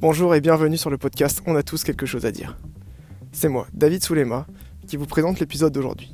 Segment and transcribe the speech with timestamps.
[0.00, 2.58] Bonjour et bienvenue sur le podcast On a tous quelque chose à dire.
[3.30, 4.44] C'est moi, David Soulema,
[4.88, 6.12] qui vous présente l'épisode d'aujourd'hui.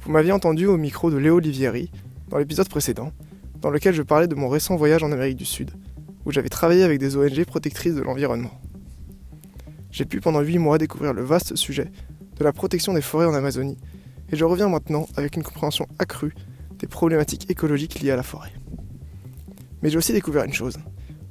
[0.00, 1.90] Vous m'aviez entendu au micro de Léo Olivieri
[2.28, 3.10] dans l'épisode précédent,
[3.60, 5.72] dans lequel je parlais de mon récent voyage en Amérique du Sud,
[6.24, 8.60] où j'avais travaillé avec des ONG protectrices de l'environnement.
[9.90, 11.90] J'ai pu pendant 8 mois découvrir le vaste sujet
[12.36, 13.78] de la protection des forêts en Amazonie,
[14.30, 16.34] et je reviens maintenant avec une compréhension accrue
[16.78, 18.52] des problématiques écologiques liées à la forêt.
[19.82, 20.78] Mais j'ai aussi découvert une chose.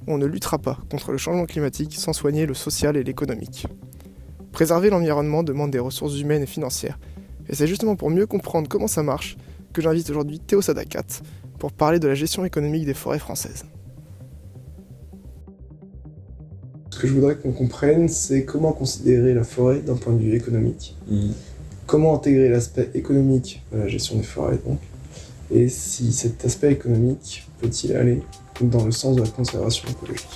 [0.08, 3.68] On ne luttera pas contre le changement climatique sans soigner le social et l'économique.
[4.52, 7.00] Préserver l'environnement demande des ressources humaines et financières,
[7.50, 9.38] et c'est justement pour mieux comprendre comment ça marche
[9.74, 11.05] que j'invite aujourd'hui Théo Sadakat
[11.58, 13.66] pour parler de la gestion économique des forêts françaises.
[16.91, 20.35] Ce que je voudrais qu'on comprenne, c'est comment considérer la forêt d'un point de vue
[20.35, 21.32] économique, Mm.
[21.88, 24.80] comment intégrer l'aspect économique à la gestion des forêts donc,
[25.52, 28.22] et si cet aspect économique peut-il aller
[28.62, 30.27] dans le sens de la conservation écologique.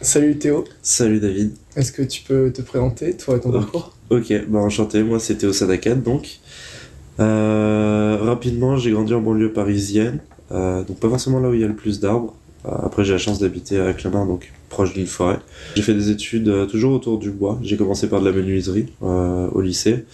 [0.00, 1.52] Salut Théo, Salut David.
[1.76, 3.92] est-ce que tu peux te présenter, toi et ton parcours?
[4.10, 6.40] Ok, bah enchanté, moi c'était au Sadakat donc.
[7.20, 10.18] Euh, rapidement, j'ai grandi en banlieue parisienne,
[10.50, 12.34] euh, donc pas forcément là où il y a le plus d'arbres.
[12.66, 15.38] Euh, après, j'ai la chance d'habiter à Clamart, donc proche d'une forêt.
[15.76, 17.58] J'ai fait des études euh, toujours autour du bois.
[17.62, 20.04] J'ai commencé par de la menuiserie euh, au lycée.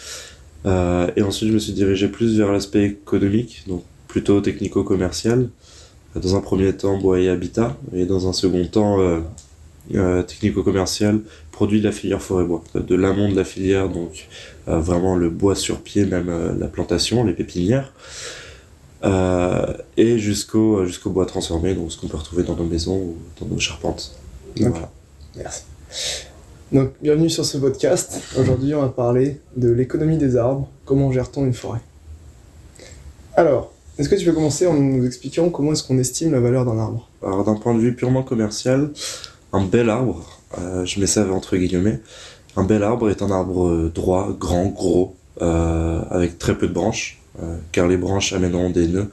[0.67, 5.49] Et ensuite, je me suis dirigé plus vers l'aspect économique, donc plutôt technico-commercial.
[6.15, 8.99] Dans un premier temps, bois et habitat, et dans un second temps,
[9.91, 11.21] technico-commercial,
[11.53, 14.29] produit de la filière forêt-bois, de l'amont de la filière, donc
[14.67, 17.95] vraiment le bois sur pied, même la plantation, les pépinières,
[19.05, 23.17] euh, et jusqu'au jusqu'au bois transformé, donc ce qu'on peut retrouver dans nos maisons ou
[23.41, 24.17] dans nos charpentes.
[24.57, 24.67] Ok.
[24.69, 24.91] Voilà.
[25.37, 25.63] Merci.
[26.71, 28.21] Donc, bienvenue sur ce podcast.
[28.39, 30.69] Aujourd'hui, on va parler de l'économie des arbres.
[30.85, 31.81] Comment gère-t-on une forêt?
[33.37, 36.65] Alors, est-ce que tu peux commencer en nous expliquant comment est-ce qu'on estime la valeur
[36.65, 37.09] d'un arbre?
[37.23, 38.91] Alors d'un point de vue purement commercial,
[39.53, 42.01] un bel arbre, euh, je mets ça entre guillemets,
[42.57, 46.73] un bel arbre est un arbre euh, droit, grand, gros, euh, avec très peu de
[46.73, 47.18] branches, euh,
[47.73, 49.11] car les branches amèneront des nœuds,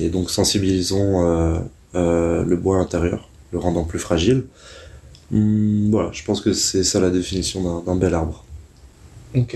[0.00, 1.58] et donc sensibilisons euh,
[1.94, 4.44] euh, le bois intérieur, le rendant plus fragile.
[5.32, 8.44] Hum, voilà, je pense que c'est ça la définition d'un- bel arbre.
[9.34, 9.54] Ok.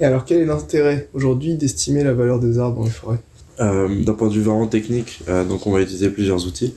[0.00, 3.18] Et alors, quel est l'intérêt aujourd'hui d'estimer la valeur des arbres dans les forêts?
[3.60, 6.74] Euh, D'un point de vue vraiment technique, euh, donc on va utiliser plusieurs outils.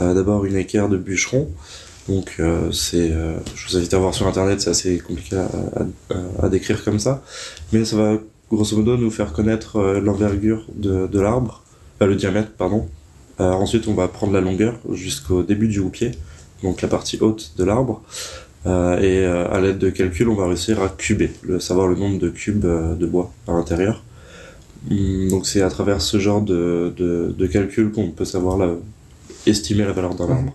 [0.00, 1.48] Euh, D'abord une équerre de bûcheron.
[2.08, 5.48] Donc euh, c'est, euh, je vous invite à voir sur internet, c'est assez compliqué à,
[6.10, 7.22] à- à décrire comme ça,
[7.72, 8.18] mais ça va
[8.50, 11.62] grosso modo nous faire connaître euh, l'envergure de, de l'arbre,
[12.02, 12.88] euh, le diamètre pardon.
[13.40, 16.10] Euh, ensuite on va prendre la longueur jusqu'au début du houppier,
[16.62, 18.02] donc la partie haute de l'arbre,
[18.66, 21.96] Euh, et euh, à l'aide de calculs on va réussir à cuber, le, savoir le
[21.96, 24.02] nombre de cubes euh, de bois à l'intérieur.
[24.90, 28.68] Hum, Donc c'est à travers ce genre de, de, de calcul qu'on peut savoir la,
[29.46, 30.54] estimer la valeur d'un Mhm, arbre.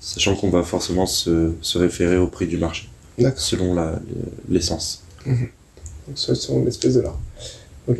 [0.00, 2.88] Sachant qu'on va forcément se, se référer au prix du marché,
[3.36, 4.00] selon la-
[4.48, 5.02] l'essence.
[5.26, 5.36] Donc,
[6.14, 7.20] ça, c'est une espèce de l'arbre.
[7.88, 7.98] Ok.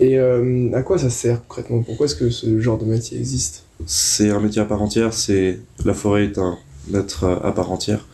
[0.00, 1.82] Et euh, à quoi ça sert concrètement?
[1.82, 3.64] Pourquoi est-ce que ce genre de métier existe?
[3.86, 6.58] C'est un métier à part entière, c'est la forêt est un
[6.92, 8.06] être euh, à part entière.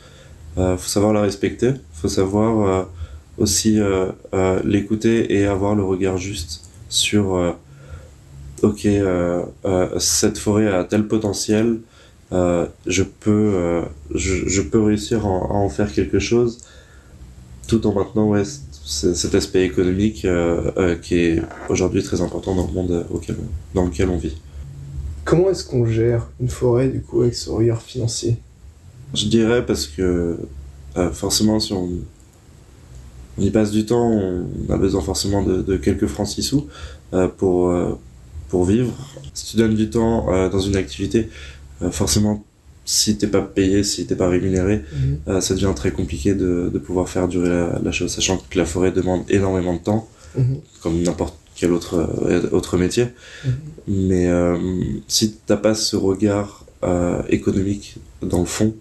[0.58, 2.88] Euh, faut savoir la respecter, faut savoir
[3.38, 3.78] aussi
[4.64, 7.56] l'écouter et avoir le regard juste sur
[8.62, 8.88] ok
[9.98, 11.78] cette forêt a tel potentiel,
[12.32, 13.82] je peux
[14.14, 16.58] je, peux réussir à en, à en faire quelque chose
[17.68, 18.42] tout en maintenant ouais,
[18.90, 23.76] cet aspect économique euh, euh, qui est aujourd'hui très important dans le monde auquel on-
[23.78, 24.36] dans lequel on vit.
[25.24, 28.38] Comment est-ce qu'on gère une forêt du coup avec ce regard financier?
[29.14, 30.38] Je dirais parce que
[30.96, 31.88] euh, forcément, si on,
[33.38, 36.66] on y passe du temps, on a besoin forcément de, de quelques francs six sous
[37.12, 37.92] euh, pour, euh,
[38.48, 38.92] pour vivre.
[39.34, 41.28] Si tu donnes du temps euh, dans une activité,
[41.82, 42.44] euh, forcément,
[42.98, 44.76] si t'es pas payé, si t'es pas rémunéré,
[45.28, 48.58] euh, ça devient très compliqué de, de pouvoir faire durer la, la chose, sachant que
[48.58, 50.58] la forêt demande énormément de temps, Mhm.
[50.82, 51.94] comme n'importe quel autre,
[52.24, 53.06] euh, autre métier.
[53.44, 53.52] Mhm.
[53.88, 54.56] Mais euh,
[55.08, 58.74] si t'as pas ce regard euh, économique dans le fond,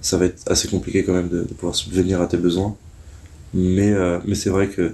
[0.00, 2.74] ça va être assez compliqué quand même de, de pouvoir subvenir à tes besoins.
[3.54, 3.92] Mais,
[4.26, 4.84] mais c'est vrai que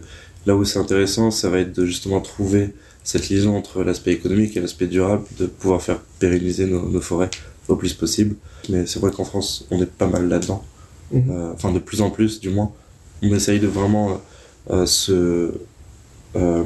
[0.47, 2.65] là où c'est intéressant, ça va être de justement trouver
[3.05, 7.31] cette liaison entre l'aspect économique et l'aspect durable, de pouvoir faire pérenniser nos, nos forêts
[7.69, 8.37] au plus possible.
[8.69, 10.65] Mais c'est vrai qu'en France, on est pas mal là-dedans.
[11.13, 11.31] Mhm.
[11.31, 12.73] Euh, enfin, de plus en plus, du moins.
[13.23, 14.21] On essaye de vraiment
[14.71, 15.53] euh, se.
[16.37, 16.65] euh,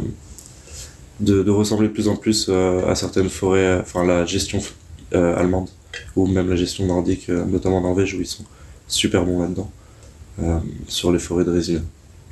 [1.21, 4.61] de, de ressembler de plus en plus à certaines forêts, enfin la gestion
[5.13, 5.69] allemande,
[6.17, 8.45] ou même la gestion nordique, notamment en Norvège, où ils sont
[8.89, 9.71] super bons là-dedans,
[10.43, 10.59] euh,
[10.89, 11.83] sur les forêts de résine.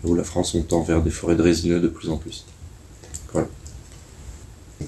[0.03, 2.47] où la France, on tend vers des forêts de résineux de plus en plus.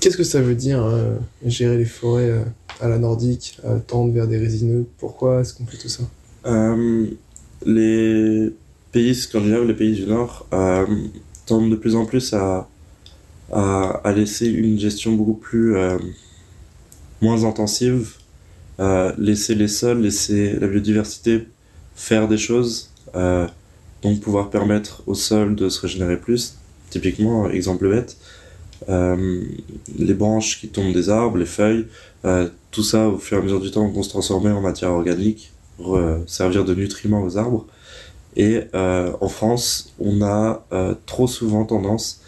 [0.01, 2.43] Qu'est-ce que ça veut dire euh, gérer les forêts euh,
[2.81, 4.87] à la nordique, à tendre vers des résineux?
[4.99, 6.05] Pourquoi est-ce qu'on fait tout ça?
[6.47, 7.07] Euh,
[7.65, 8.53] les
[8.91, 10.87] pays scandinaves, les pays du Nord, euh,
[11.47, 12.69] tendent de plus en plus à,
[13.53, 15.99] à, laisser une gestion beaucoup plus euh,
[17.21, 18.15] moins intensive,
[18.81, 21.47] euh, laisser les sols, laisser la biodiversité
[21.95, 23.47] faire des choses, euh,
[24.03, 26.57] donc pouvoir permettre au sol de se régénérer plus.
[26.91, 28.42] Typiquement, exemple bête, euh,
[28.89, 31.87] les branches qui tombent des arbres, les feuilles,
[32.25, 34.91] euh, tout ça au fur et à mesure du temps vont se transformer en matière
[34.91, 37.67] organique, euh, servir de nutriments aux arbres.
[38.37, 42.23] Et euh, en France, on a euh, trop souvent tendance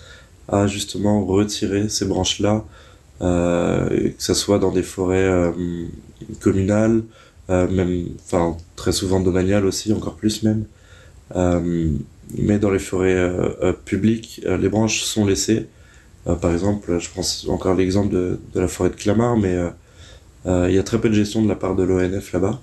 [0.49, 2.65] à justement retirer ces branches-là,
[3.23, 5.53] euh, que ce soit dans des forêts euh,
[6.41, 7.05] communales,
[7.51, 10.65] euh, même, enfin très souvent domaniales aussi, encore plus même.
[11.37, 11.91] Euh,
[12.37, 15.67] mais dans les forêts euh, euh, publiques, euh, les branches sont laissées.
[16.27, 19.71] Euh, par exemple, je pense encore l'exemple de, de la forêt de Clamart, mais euh,
[20.47, 22.61] euh, il y a très peu de gestion de la part de l'ONF là-bas.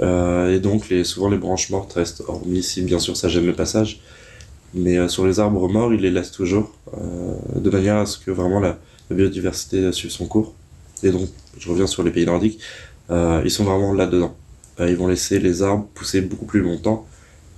[0.00, 3.54] Et donc, les, souvent, les branches mortes restent, hormis si bien sûr ça gêne le
[3.54, 4.00] passage.
[4.74, 6.74] Mais sur les arbres morts, ils les laissent toujours,
[7.54, 8.76] de manière à ce que vraiment la,
[9.08, 10.52] la biodiversité suive son cours.
[11.04, 12.58] Et donc, je reviens sur les pays nordiques,
[13.08, 14.34] ils sont vraiment là-dedans.
[14.80, 17.06] Ils vont laisser les arbres pousser beaucoup plus longtemps.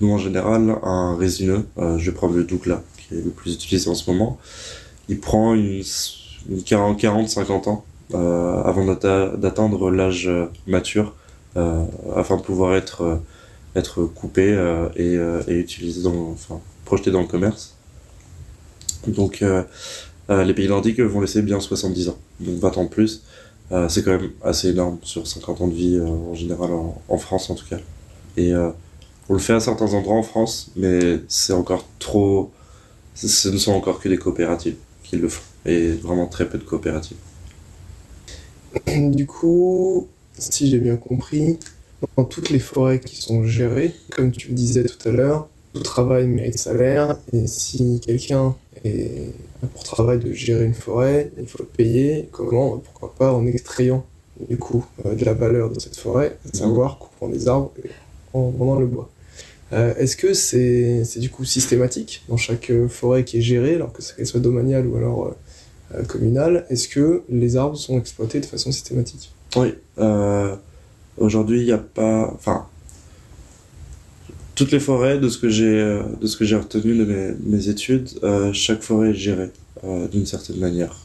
[0.02, 3.88] Nous, en général, un résineux, je vais prendre le Douglas, qui est le plus utilisé
[3.88, 4.38] en ce moment,
[5.08, 5.82] il prend une,
[6.48, 11.14] une 40-50 ans euh, avant d'atteindre l'âge euh, mature,
[11.56, 13.20] euh, afin de pouvoir être,
[14.14, 14.56] coupé
[14.96, 15.16] et,
[15.48, 17.74] utilisé dans, enfin, projeté dans le commerce.
[19.06, 19.44] Donc,
[20.28, 23.22] les pays nordiques vont laisser bien 70 ans, donc 20 ans de plus.
[23.88, 27.50] C'est quand même assez énorme sur 50 ans de vie en général, en, en France
[27.50, 27.78] en tout cas.
[28.38, 28.54] Et
[29.28, 32.50] on le fait à certains endroits en France, mais c'est encore trop.
[33.14, 34.76] Ce ne sont encore que des coopératives
[35.08, 37.18] qui le font, et vraiment très peu de coopératives.
[38.86, 40.08] Du coup,
[40.38, 41.58] si j'ai bien compris,
[42.16, 45.82] dans toutes les forêts qui sont gérées, comme tu le disais tout à l'heure, tout
[45.82, 48.54] travail mérite salaire, et si quelqu'un
[48.84, 52.28] a pour travail de gérer une forêt, il faut le payer.
[52.30, 54.04] Comment Pourquoi pas en extrayant
[54.48, 57.90] du coup euh, de la valeur de cette forêt, à savoir coupant des arbres et
[58.32, 59.08] en vendant le bois.
[59.72, 63.92] Euh, Est-ce que c'est du coup systématique dans chaque euh, forêt qui est gérée, alors
[63.92, 65.34] que qu'elle soit domaniale ou alors
[65.94, 66.66] euh, communale?
[66.70, 69.32] Est-ce que les arbres sont exploités de façon systématique?
[69.56, 69.74] Oui,
[71.16, 72.30] aujourd'hui, il n'y a pas.
[72.32, 72.66] Enfin,
[74.54, 78.08] toutes les forêts, de ce que j'ai retenu de mes, mes études,
[78.52, 79.50] chaque forêt est gérée
[80.12, 81.04] d'une certaine manière.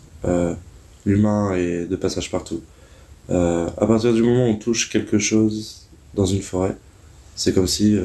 [1.05, 2.61] L'humain est de passage partout.
[3.29, 6.75] À partir du moment où on touche quelque chose dans une forêt,
[7.35, 7.97] c'est comme si,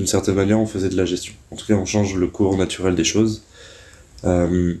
[0.00, 1.34] d'une certaine manière, on faisait de la gestion.
[1.50, 3.42] En tout cas, on change le cours naturel des choses.
[4.24, 4.74] Euh,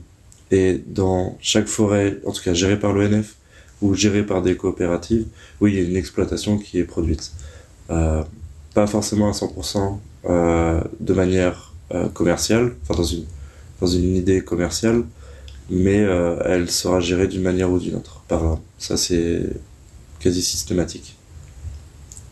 [0.50, 3.36] et dans chaque forêt, en tout cas gérée par l'ONF,
[3.82, 5.26] ou gérée par des coopératives,
[5.60, 7.32] oui, il y a une exploitation qui est produite.
[7.90, 8.22] Euh,
[8.72, 11.74] pas forcément à 100% euh, de manière
[12.14, 13.24] commerciale, enfin dans une,
[13.80, 15.02] dans une idée commerciale,
[15.68, 16.06] mais
[16.44, 18.22] elle sera gérée d'une manière ou d'une autre.
[18.28, 18.58] Par.
[18.78, 19.42] Ça, c'est
[20.20, 21.16] quasi systématique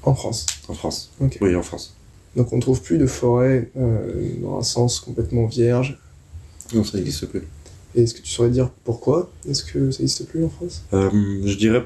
[0.04, 1.10] en France en France.
[1.20, 1.38] Ok.
[1.40, 1.97] Oui, en France.
[2.38, 5.98] Donc on ne trouve plus de forêt euh, dans un sens complètement vierge.
[6.72, 7.42] Non, ça n'existe plus.
[7.96, 10.84] Et est-ce que tu saurais dire pourquoi Est-ce que ça n'existe plus en France?
[10.92, 11.10] Euh,
[11.44, 11.84] je dirais,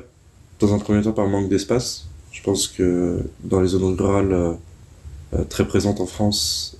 [0.60, 2.06] dans un premier temps, par manque d'espace.
[2.32, 6.76] Je pense que dans les zones rurales euh, très présentes en France,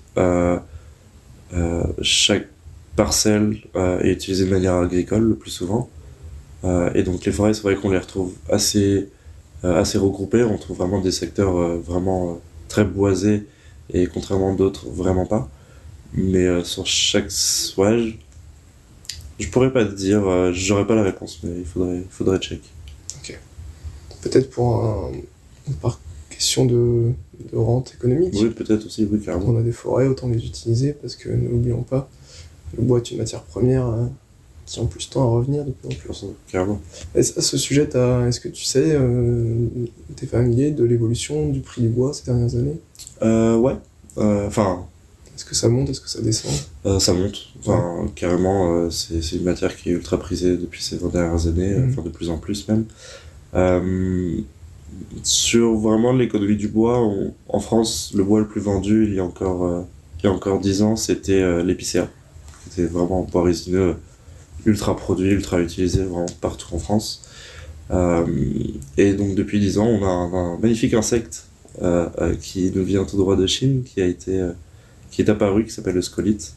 [2.03, 2.49] chaque
[2.95, 5.89] parcelle est utilisée de manière agricole le plus souvent.
[6.95, 9.09] Et donc les forêts, c'est vrai qu'on les retrouve assez,
[9.63, 10.43] assez regroupées.
[10.43, 12.39] On trouve vraiment des secteurs vraiment
[12.69, 13.47] très boisés
[13.93, 15.49] et contrairement à d'autres, vraiment pas.
[16.15, 17.31] Mais euh, sur chaque...
[17.77, 18.15] Ouais,
[19.39, 22.39] je, pourrais pas te dire, euh, j'aurais pas la réponse, mais il faudrait, il faudrait
[22.39, 22.61] check.
[24.23, 25.11] Peut-être pour un,
[25.81, 25.99] par
[26.31, 27.11] question de,
[27.53, 28.35] de rente économique.
[28.35, 29.49] Oui, peut-être aussi, oui, carrément.
[29.49, 32.09] On a des forêts, autant les utiliser parce que n'oublions pas,
[32.77, 34.07] le bois est une matière première euh,
[34.67, 36.27] qui en plus tend à revenir de plus en plus.
[36.51, 36.81] Carrément.
[37.15, 37.83] Et ça, ce sujet,
[38.29, 39.67] est-ce que tu sais, euh,
[40.17, 42.79] t'es familier de l'évolution du prix du bois ces dernières années?
[43.23, 43.75] Euh, ouais.
[44.19, 44.87] Euh, Enfin,
[45.35, 45.89] Est-ce que ça monte?
[45.91, 46.53] Est-ce que ça descend?
[46.87, 47.49] euh, ça monte.
[47.61, 51.75] Enfin, carrément, euh, c'est une matière qui est ultra prisée depuis ces 20 dernières années,
[51.75, 51.91] Mhm.
[51.91, 52.85] enfin de plus en plus même.
[55.23, 59.19] Sur vraiment l'économie du bois, on- en France, le bois le plus vendu il y
[59.21, 59.85] a encore,
[60.21, 62.09] il y a encore 10 ans, c'était l'épicéa.
[62.69, 63.97] C'était vraiment un bois résineux
[64.67, 67.23] ultra produit, ultra utilisé vraiment partout en France.
[67.91, 68.25] Euh,
[68.97, 71.47] et donc depuis 10 ans, on a un, magnifique insecte
[71.83, 74.41] euh, euh, qui nous vient tout droit de Chine, qui a été,
[75.11, 76.55] qui est apparu, qui s'appelle le scolite,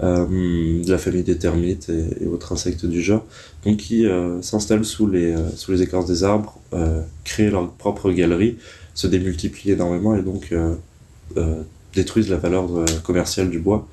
[0.00, 3.22] de la famille des termites et, autres insectes du genre,
[3.66, 4.06] donc qui
[4.40, 6.58] s'installent sous les, sous les écorces des arbres,
[7.24, 8.56] créent leur propre galerie,
[8.94, 10.54] se démultiplient énormément et donc
[11.94, 12.70] détruisent la valeur
[13.02, 13.86] commerciale du bois.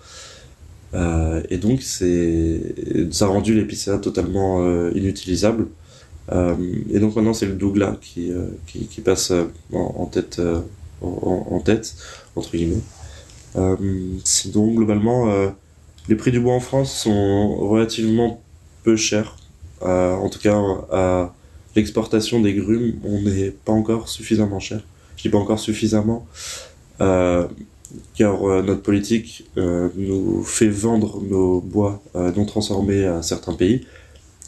[0.94, 5.68] Euh, et donc, ça a rendu l'épicéa totalement euh, inutilisable.
[6.32, 6.56] Euh,
[6.92, 8.32] et donc maintenant, c'est le Douglas qui,
[8.68, 9.32] qui, qui, passe
[9.72, 10.42] en, tête,
[11.02, 11.96] en, tête,
[12.36, 12.82] entre guillemets.
[14.24, 15.54] sinon, globalement,
[16.10, 18.42] les prix du bois en France sont relativement
[18.84, 19.38] peu chers.
[19.82, 20.58] en tout cas,
[20.92, 21.34] à
[21.76, 24.82] l'exportation des grumes, on n'est pas encore suffisamment cher.
[25.16, 26.28] Je dis pas encore suffisamment.
[28.16, 33.54] Car euh, notre politique euh, nous fait vendre nos bois euh, non transformés à certains
[33.54, 33.86] pays,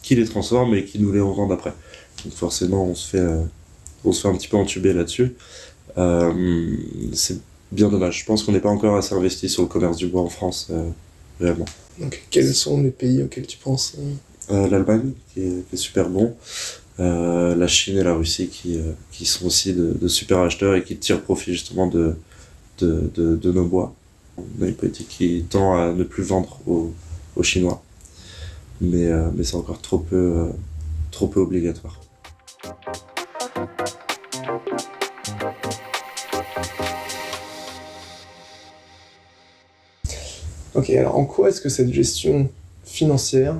[0.01, 1.73] qui les transforment et qui nous les revendent après.
[2.23, 3.25] Donc forcément, on se fait,
[4.03, 5.35] on se fait un petit peu entuber là-dessus.
[7.13, 7.39] c'est
[7.71, 8.19] bien dommage.
[8.19, 10.71] Je pense qu'on n'est pas encore assez investi sur le commerce du bois en France,
[11.39, 11.65] réellement.
[11.99, 13.95] Donc, quels sont les pays auxquels tu penses
[14.49, 16.35] L'Allemagne, qui, est, super bon.
[16.97, 18.79] la Chine et la Russie, qui,
[19.11, 22.15] qui sont aussi de, de, super acheteurs et qui tirent profit justement de,
[22.83, 23.93] de, nos bois.
[24.37, 26.93] On a une politique qui tend à ne plus vendre aux,
[27.41, 27.81] Chinois.
[28.81, 30.47] Mais, euh, mais c'est encore trop peu, euh,
[31.11, 31.99] trop peu obligatoire.
[40.75, 42.49] Ok, alors en quoi est-ce que cette gestion
[42.85, 43.55] financière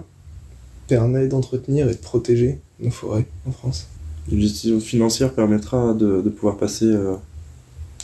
[0.87, 3.87] permet d'entretenir et de protéger nos forêts en France?
[4.31, 7.15] Une gestion financière permettra de, pouvoir passer euh, euh,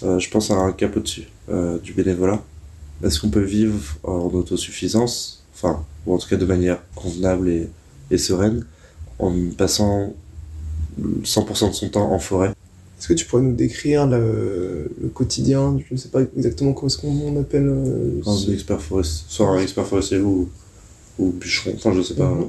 [0.02, 2.42] je pense à un cap au-dessus euh, du bénévolat.
[3.04, 7.70] Est-ce qu'on peut vivre en autosuffisance, enfin, ou en tout cas de manière convenable et,
[8.10, 8.66] et sereine,
[9.20, 10.14] en passant
[11.24, 12.54] 100% de son temps en forêt?
[12.98, 15.78] Est-ce que tu pourrais nous décrire le, le quotidien?
[15.88, 17.68] Je ne sais pas exactement comment est-ce qu'on appelle.
[17.68, 20.50] Euh, un expert forestier, soit un expert forestier ou,
[21.20, 22.30] ou bûcheron, enfin je sais pas.
[22.30, 22.48] Mhm.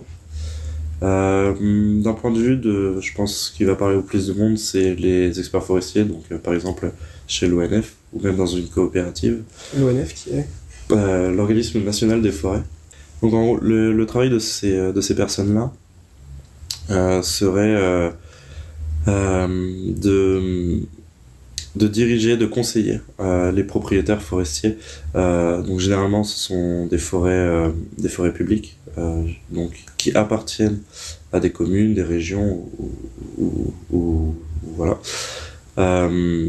[1.03, 4.33] Euh, D'un point de vue de, je pense, ce qui va parler au plus de
[4.33, 6.05] monde, c'est les experts forestiers.
[6.05, 6.91] Donc, euh, par exemple,
[7.27, 9.43] chez l'ONF ou même dans une coopérative.
[9.79, 10.47] L'ONF qui est
[10.93, 12.63] euh, L'organisme national des forêts.
[13.23, 15.73] Donc le, le, travail de ces, de ces personnes-là
[16.91, 18.11] euh, serait euh,
[19.09, 19.49] euh,
[19.89, 20.81] de,
[21.75, 23.01] de diriger, de conseiller
[23.53, 24.79] les propriétaires forestiers.
[25.15, 28.77] donc généralement ce sont des forêts, des forêts publiques
[29.51, 30.81] donc, qui appartiennent
[31.33, 32.67] à des communes, des régions
[33.39, 34.35] ou, ou
[34.77, 34.99] voilà.
[35.79, 36.09] Euh,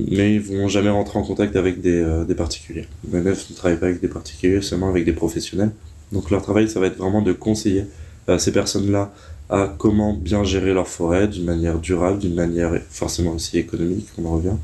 [0.10, 2.88] mais ils vont jamais rentrer en contact avec des, euh, des particuliers.
[3.12, 5.72] Ne travaille pas avec des particuliers, seulement avec des professionnels.
[6.12, 7.86] Donc leur travail, ça va être vraiment de conseiller
[8.30, 9.14] euh, ces personnes-là
[9.50, 14.26] à comment bien gérer leur forêt d'une manière durable, d'une manière forcément aussi économique, on
[14.26, 14.58] en revient,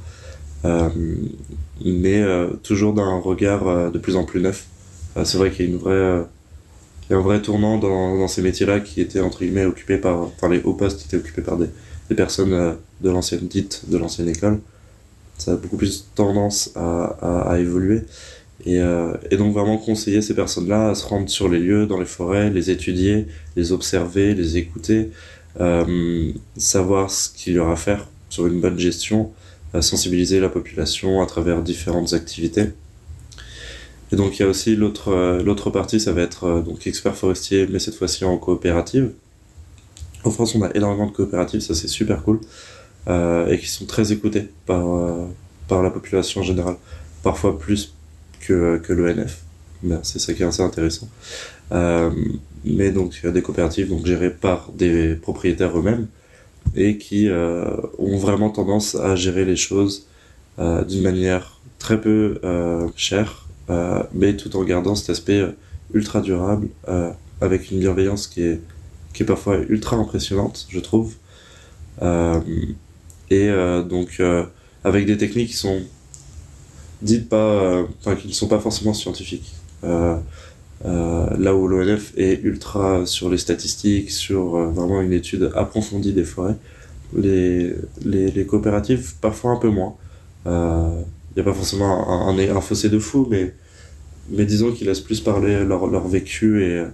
[0.66, 0.90] euh,
[1.86, 2.22] mais
[2.64, 4.68] toujours d'un regard de plus en plus neuf.
[5.24, 6.26] c'est vrai qu'il y a une vraie,
[7.08, 9.98] il y a un vrai tournant dans, dans ces métiers-là qui étaient entre guillemets occupés
[9.98, 11.68] par, enfin les hauts postes étaient occupés par des,
[12.14, 14.60] personnes euh, de l'ancienne dite, de l'ancienne école.
[15.38, 18.04] Ça a beaucoup plus tendance à, évoluer.
[18.66, 22.00] Et, euh, et, donc vraiment conseiller ces personnes-là à se rendre sur les lieux, dans
[22.00, 25.10] les forêts, les étudier, les observer, les écouter,
[25.60, 29.32] euh, savoir ce qu'il y aura à faire sur une bonne gestion,
[29.82, 32.70] sensibiliser la population à travers différentes activités.
[34.12, 37.68] Et donc il y a aussi l'autre l'autre partie, ça va être donc expert forestier,
[37.70, 39.12] mais cette fois-ci en coopérative.
[40.24, 42.40] En France, on a énormément de coopératives, ça c'est super cool,
[43.08, 45.26] euh, et qui sont très écoutées par, euh,
[45.68, 46.76] par la population en général,
[47.24, 47.94] parfois plus
[48.40, 49.44] que, que l'ONF.
[50.04, 51.10] C'est ça qui est assez intéressant.
[51.74, 52.10] Euh,
[52.64, 56.08] mais donc, des coopératives donc, gérées par des propriétaires eux-mêmes
[56.76, 60.08] et qui euh, ont vraiment tendance à gérer les choses
[60.60, 63.48] euh, d'une manière très peu euh, chère,
[64.14, 65.44] mais tout en gardant cet aspect
[65.94, 66.68] ultra durable,
[67.42, 68.62] avec une bienveillance qui est
[69.14, 71.16] qui est parfois ultra impressionnante, je trouve.
[72.02, 72.40] Euh,
[73.30, 74.44] et euh, donc, euh,
[74.84, 75.82] avec des techniques qui sont
[77.02, 79.54] dites pas, enfin, qui ne sont pas forcément scientifiques.
[79.84, 86.56] là où l'ONF est ultra sur les statistiques, sur vraiment une étude approfondie des forêts,
[87.16, 87.74] les,
[88.06, 89.96] les, coopératives, parfois un peu moins.
[90.46, 90.52] Il
[91.36, 93.54] n'y a pas forcément un, un, un, fossé de fou, mais,
[94.30, 96.86] mais disons qu'ils laissent plus parler leur, leur vécu et,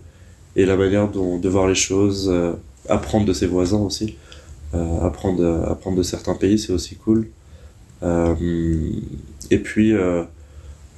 [0.56, 2.54] et la manière dont, de voir les choses, euh,
[2.88, 4.16] apprendre de ses voisins aussi,
[4.74, 7.28] euh, apprendre, apprendre de certains pays, c'est aussi cool.
[8.04, 8.36] Euh,
[9.52, 9.94] et puis,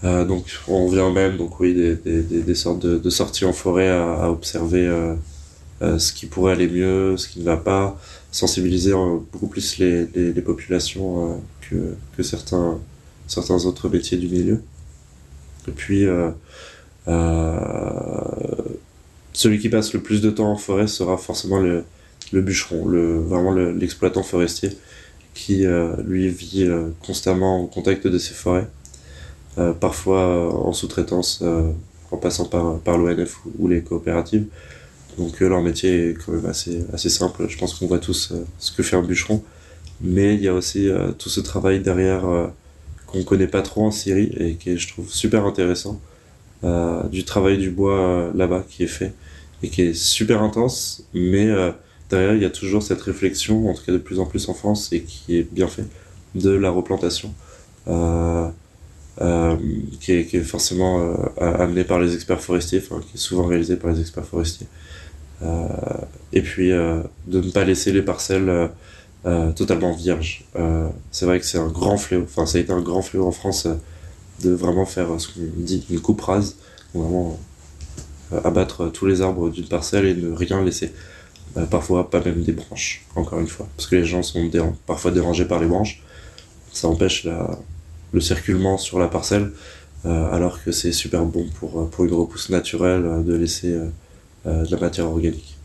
[0.03, 3.89] donc, on vient même, donc oui, des, des, des sortes de, de, sorties en forêt
[3.89, 4.89] à, à observer
[5.81, 7.99] ce qui pourrait aller mieux, ce qui ne va pas,
[8.31, 8.93] sensibiliser
[9.31, 12.79] beaucoup plus les, les, les populations que, que certains,
[13.27, 14.61] certains autres métiers du milieu.
[15.67, 16.05] Et puis,
[19.33, 21.83] celui qui passe le plus de temps en forêt sera forcément le,
[22.33, 24.71] bûcheron, le, vraiment l'exploitant forestier
[25.33, 25.65] qui
[26.05, 26.69] lui vit
[27.05, 28.67] constamment au contact de ces forêts,
[29.79, 31.41] parfois en sous-traitance
[32.11, 34.45] en passant par, par l'ONF ou, les coopératives.
[35.17, 37.47] Donc leur métier est quand même assez, assez simple.
[37.47, 39.41] Je pense qu'on voit tous ce que fait un bûcheron.
[40.01, 42.23] Mais il y a aussi tout ce travail derrière
[43.11, 45.99] qu'on connaît pas trop en Syrie et qui est, je trouve, super intéressant.
[46.63, 49.13] Euh, du travail du bois euh, là-bas qui est fait
[49.63, 51.71] et qui est super intense, mais euh,
[52.09, 54.53] derrière il y a toujours cette réflexion, en tout cas de plus en plus en
[54.53, 55.85] France, et qui est bien fait,
[56.35, 57.33] de la replantation,
[57.85, 57.91] qui
[60.11, 63.91] est, qui, est, forcément amenée par les experts forestiers, enfin qui est souvent réalisée par
[63.91, 64.67] les experts forestiers.
[66.33, 68.69] et puis de ne pas laisser les parcelles
[69.27, 70.45] euh, totalement vierge.
[70.55, 73.27] Euh, c'est vrai que c'est un grand fléau, enfin ça a été un grand fléau
[73.27, 73.75] en France euh,
[74.41, 76.55] de vraiment faire ce qu'on dit une coupe rase,
[76.93, 77.39] vraiment
[78.43, 80.93] abattre tous les arbres d'une parcelle et ne rien laisser.
[81.69, 84.49] parfois pas même des branches, encore une fois, parce que les gens sont
[84.87, 86.01] parfois dérangés par les branches.
[86.71, 87.27] Ça empêche
[88.13, 89.51] le circulement sur la parcelle,
[90.05, 93.77] alors que c'est super bon pour, pour une repousse naturelle de laisser
[94.45, 95.57] de la matière organique.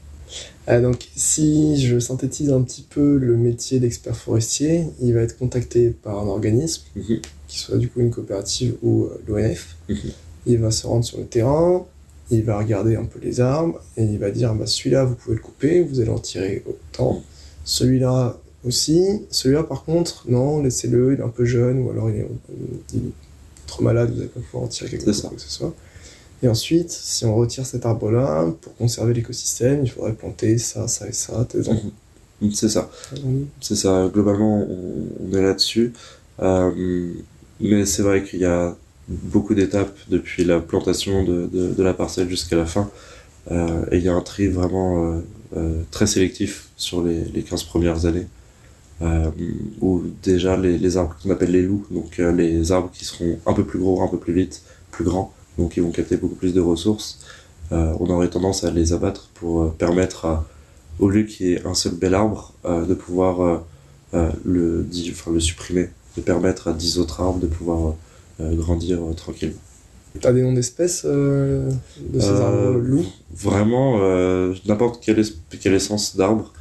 [0.69, 5.39] Euh, donc, si je synthétise un petit peu le métier d'expert forestier, il va être
[5.39, 7.21] contacté par un organisme, mhm.
[7.47, 9.77] qui soit du coup une coopérative ou euh, l'ONF.
[9.89, 9.97] Mhm.
[10.47, 11.85] Il va se rendre sur le terrain,
[12.31, 15.37] il va regarder un peu les arbres et il va dire bah, celui-là, vous pouvez
[15.37, 17.15] le couper, vous allez en tirer autant.
[17.15, 17.21] Mhm.
[17.65, 19.23] Celui-là aussi.
[19.31, 22.29] Celui-là, par contre, non, laissez-le, il est un peu jeune ou alors il est,
[23.67, 25.75] trop malade, vous n'allez pas pouvoir en tirer quelque chose que ce soit.
[26.43, 31.09] Et ensuite, si on retire cet arbre-là, pour conserver l'écosystème, il faudrait planter ça, ça
[31.09, 31.47] et ça,
[32.43, 32.53] mhm.
[32.53, 32.91] C'est ça.
[33.61, 34.11] C'est ça.
[34.13, 35.95] Globalement, on, est là-dessus.
[36.43, 37.11] Euh,
[37.61, 38.77] mais c'est vrai qu'il y a
[39.09, 42.91] beaucoup d'étapes depuis la plantation de, de, la parcelle jusqu'à la fin.
[43.51, 45.23] Euh, et il y a un tri vraiment
[45.57, 48.27] euh, très sélectif sur les, les 15 premières années.
[49.81, 53.55] où déjà les, les arbres qu'on appelle les loups, donc les arbres qui seront un
[53.55, 56.55] peu plus gros, un peu plus vite, plus grands, donc ils vont capter beaucoup plus
[56.55, 57.19] de ressources.
[57.73, 60.47] Euh, on aurait tendance à les abattre pour euh, permettre à,
[60.99, 63.63] au lieu qu'il y ait un seul bel arbre, euh, de pouvoir
[64.13, 67.95] le, enfin, le supprimer, de permettre à 10 autres arbres de pouvoir
[68.41, 69.59] grandir tranquillement.
[70.21, 71.69] T'as des noms d'espèces de
[72.19, 73.05] ces arbres loups?
[73.35, 73.99] Vraiment,
[74.65, 75.23] n'importe quelle,
[75.61, 76.55] quelle, essence d'arbre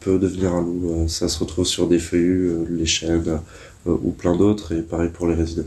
[0.00, 1.08] peut devenir un loup.
[1.08, 3.40] ça se retrouve sur des feuillus, les chênes
[3.84, 5.64] ou plein d'autres, et pareil pour les résidus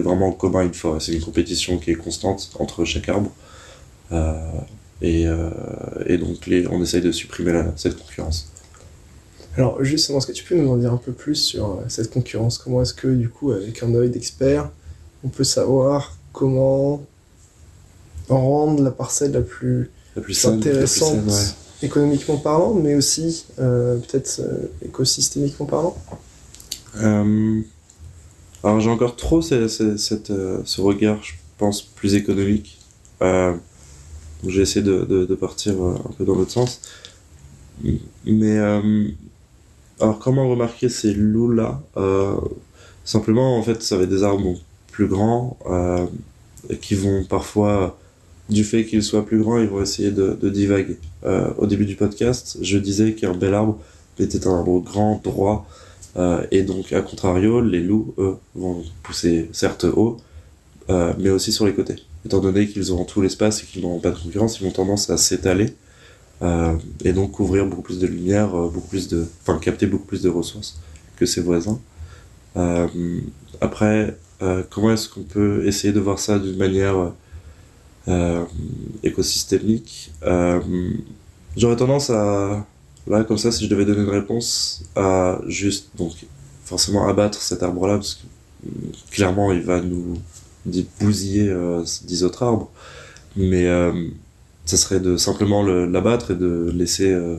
[0.00, 1.00] vraiment commun une forêt.
[1.00, 3.30] C'est une compétition qui est constante entre chaque arbre.
[4.12, 4.50] Euh,
[5.02, 5.50] et, euh,
[6.06, 8.48] et, donc les, on essaye de supprimer cette concurrence.
[9.56, 12.10] Alors justement, est-ce que tu peux nous en dire un peu plus sur euh, cette
[12.10, 12.58] concurrence?
[12.58, 14.70] Comment est-ce que du coup, avec un œil d'expert,
[15.24, 17.04] on peut savoir comment
[18.28, 24.40] rendre la parcelle la plus, la plus intéressante économiquement parlant, mais aussi peut-être
[24.82, 25.96] écosystémiquement parlant?
[28.64, 32.78] Alors j'ai encore trop euh, ce regard, je pense, plus économique.
[33.22, 33.54] Euh,
[34.46, 36.80] j'ai essayé de, de, partir euh, un peu dans l'autre sens.
[38.24, 38.58] Mais
[40.00, 41.82] alors comment remarquer ces loups-là?
[43.04, 44.56] Simplement, en fait, ça va être des arbres
[44.90, 45.58] plus grands
[46.80, 47.98] qui vont parfois,
[48.48, 50.98] du fait qu'ils soient plus grands, ils vont essayer de, de divaguer.
[51.58, 53.78] au début du podcast, je disais qu'un bel arbre
[54.18, 55.85] était un arbre grand, droit, euh,
[56.50, 60.16] et donc, à contrario, les loups, eux, vont pousser certes haut,
[60.88, 61.96] euh, mais aussi sur les côtés.
[62.24, 65.10] Étant donné qu'ils auront tout l'espace et qu'ils n'auront pas de concurrence, ils vont tendance
[65.10, 65.74] à s'étaler
[66.42, 66.74] euh,
[67.04, 70.28] et donc couvrir beaucoup plus de lumière, beaucoup plus de, enfin capter beaucoup plus de
[70.28, 70.78] ressources
[71.16, 71.80] que ses voisins.
[73.60, 74.16] après,
[74.70, 77.12] comment est-ce qu'on peut essayer de voir ça d'une manière
[79.02, 80.12] écosystémique?
[81.56, 82.66] J'aurais tendance à
[83.06, 86.12] Là, comme ça, si je devais donner une réponse à juste, donc,
[86.64, 88.26] forcément abattre cet arbre-là, parce que
[89.12, 90.18] clairement, il va nous
[91.00, 92.70] bousiller euh, 10 autres arbres,
[93.36, 93.92] mais euh,
[94.64, 97.36] ça serait de simplement l'abattre et de laisser euh,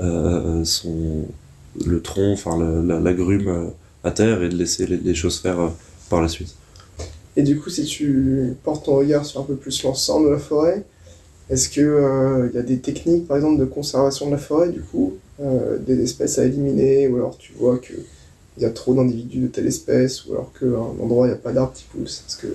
[0.00, 1.26] euh, son,
[1.84, 3.72] le tronc, enfin la, la, grume
[4.04, 5.58] à terre et de laisser les, les choses faire
[6.08, 6.54] par la suite.
[7.36, 10.38] Et du coup, si tu portes ton regard sur un peu plus l'ensemble de la
[10.38, 10.84] forêt,
[11.50, 14.80] est-ce qu'il euh, y a des techniques, par exemple, de conservation de la forêt, du
[14.80, 18.04] coup, euh, des espèces à éliminer, ou alors tu vois qu'il
[18.58, 21.38] y a trop d'individus de telle espèce, ou alors qu'à un endroit, il n'y a
[21.38, 22.46] pas d'arbres qui poussent que...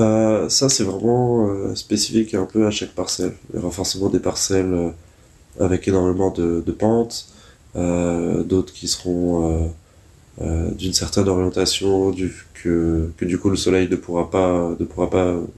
[0.00, 3.32] Euh, ça, c'est vraiment spécifique un peu à chaque parcelle.
[3.50, 4.92] Il y aura forcément des parcelles
[5.58, 7.26] avec énormément de, de pentes,
[7.74, 9.72] d'autres qui seront
[10.40, 12.14] d'une certaine orientation,
[12.54, 14.76] que, du coup le soleil ne pourra pas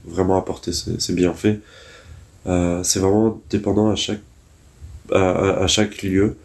[0.07, 1.59] vraiment apporter ses, bienfaits.
[2.45, 4.21] C'est vraiment dépendant à chaque,
[5.13, 6.35] à, chaque lieu.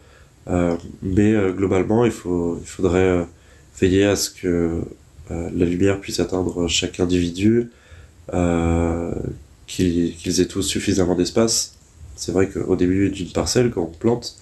[1.03, 3.27] mais globalement, il, faut, il faudrait
[3.81, 4.83] veiller à ce que
[5.31, 7.71] la lumière puisse atteindre chaque individu,
[9.67, 11.77] qu'ils aient tous suffisamment d'espace.
[12.17, 14.39] C'est vrai qu'au début d'une parcelle, quand on plante,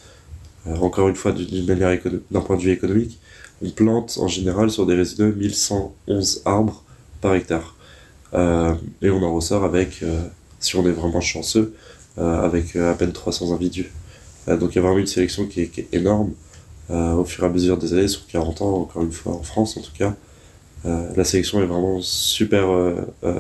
[0.67, 3.19] euh, encore une fois d'un point de vue économique,
[3.63, 6.83] on plante en général sur des résidus 1111 arbres
[7.21, 7.77] par hectare.
[8.33, 10.23] Euh, et on en ressort avec, euh,
[10.65, 11.75] si on est vraiment chanceux,
[12.17, 13.91] avec à peine 300 individus.
[14.47, 16.33] donc il y a vraiment une sélection qui est, énorme
[16.91, 19.77] au fur et à mesure des années, sur 40 ans, encore une fois, en France
[19.77, 20.15] en tout cas.
[20.85, 22.69] la sélection est vraiment super,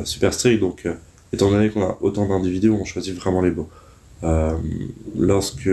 [0.04, 0.88] super stricte, donc
[1.32, 3.68] étant donné qu'on a autant d'individus, on choisit vraiment les beaux.
[5.16, 5.70] lorsque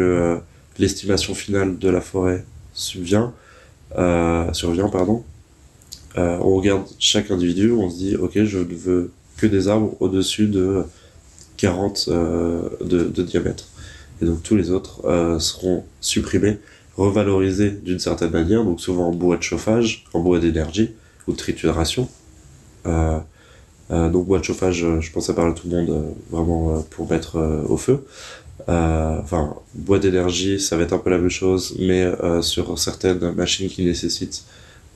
[0.78, 3.32] l'estimation finale de la forêt subvient,
[3.98, 5.24] euh, survient, pardon,
[6.18, 9.96] euh, on regarde chaque individu, on se dit, ok, je ne veux que des arbres
[10.00, 10.84] au-dessus de
[11.62, 13.66] 40 euh, de, diamètre.
[14.22, 15.02] Et donc tous les autres
[15.40, 16.60] seront supprimés,
[16.96, 20.92] revalorisés d'une certaine manière, donc souvent en bois de chauffage, en bois d'énergie
[21.28, 22.08] ou de trituration.
[22.86, 27.40] donc bois de chauffage, je pense à parler à tout le monde vraiment pour mettre
[27.68, 28.06] au feu.
[28.70, 32.78] Euh, enfin, bois d'énergie, ça va être un peu la même chose, mais euh, sur
[32.78, 34.46] certaines machines qui nécessitent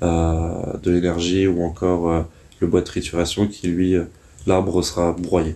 [0.04, 2.26] euh, de l'énergie ou encore
[2.60, 3.96] le bois de trituration qui, lui,
[4.46, 5.56] l'arbre sera broyé.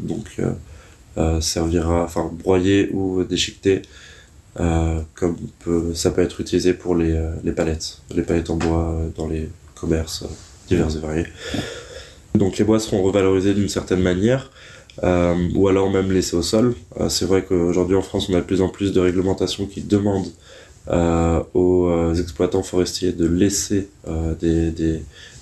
[0.00, 0.40] Donc,
[1.40, 3.82] servira, enfin, broyé ou déchiqueté,
[4.56, 5.36] comme
[5.94, 10.24] ça peut être utilisé pour les, les palettes, les palettes en bois dans les commerces
[10.68, 11.26] divers et variés.
[12.34, 14.50] Donc les bois seront revalorisés d'une certaine manière,
[15.02, 16.74] euh, ou alors même laisser au sol.
[17.00, 19.82] Euh, c'est vrai qu'aujourd'hui en France, on a de plus en plus de réglementations qui
[19.82, 20.30] demandent
[20.88, 23.88] euh, aux exploitants forestiers de laisser
[24.40, 24.70] des,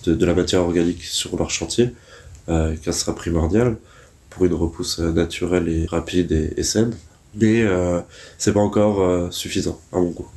[0.04, 1.90] de, la matière organique sur leur chantier,
[2.46, 3.76] car ce sera primordial
[4.38, 6.94] pour une repousse naturelle et rapide et, saine.
[7.34, 7.64] Mais
[8.38, 10.28] c'est pas encore suffisant à mon goût.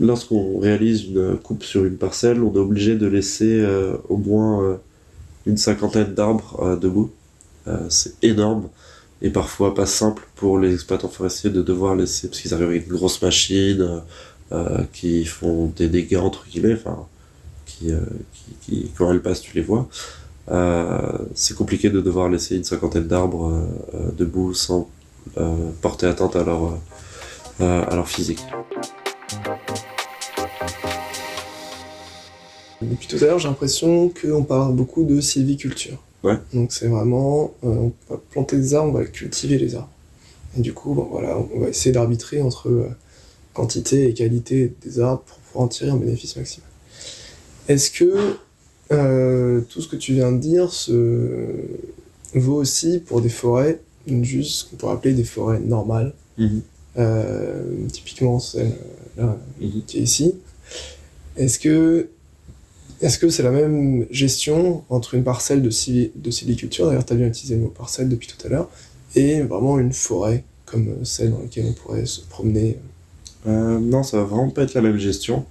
[0.00, 3.64] Lorsqu'on réalise une coupe sur une parcelle, on est obligé de laisser
[4.08, 4.78] au moins
[5.46, 7.12] une cinquantaine d'arbres debout
[7.68, 8.68] euh, c'est énorme
[9.22, 12.86] et parfois pas simple pour les exploitants forestiers de devoir laisser, parce qu'ils arrivent avec
[12.86, 14.02] une grosse machine,
[14.52, 17.06] euh, qui font des dégâts entre guillemets, enfin,
[17.66, 18.00] qui, euh,
[18.32, 19.88] qui, qui, quand elles passent, tu les vois.
[21.34, 23.52] C'est compliqué de devoir laisser une cinquantaine d'arbres
[24.16, 24.88] debout sans
[25.80, 26.78] porter atteinte à leur,
[27.60, 28.44] à leur physique.
[32.82, 35.98] Depuis tout à l'heure, j'ai l'impression qu'on parle beaucoup de sylviculture.
[36.52, 39.90] Donc c'est vraiment, euh, on va planter des arbres, on va cultiver les arbres.
[40.56, 42.88] Et du coup, bon, voilà, on va essayer d'arbitrer entre euh,
[43.54, 46.68] quantité et qualité des arbres pour pouvoir en tirer un bénéfice maximal.
[47.68, 48.36] Est-ce que
[48.92, 51.46] euh, tout ce que tu viens de dire se...
[52.34, 53.80] vaut aussi pour des forêts,
[54.22, 56.62] juste qu'on pourrait appeler des forêts normales, mhm.
[57.92, 58.72] typiquement celle
[59.16, 59.82] là, mhm.
[59.86, 60.34] qui est ici
[61.36, 62.08] Est-ce que
[63.00, 67.16] est-ce que c'est la même gestion entre une parcelle de, de siliculture, d'ailleurs tu as
[67.16, 68.68] bien utilisé le mot parcelle depuis tout à l'heure,
[69.16, 72.78] et vraiment une forêt comme celle dans laquelle on pourrait se promener?
[73.46, 75.44] Euh, Non, ça va vraiment pas être la même gestion.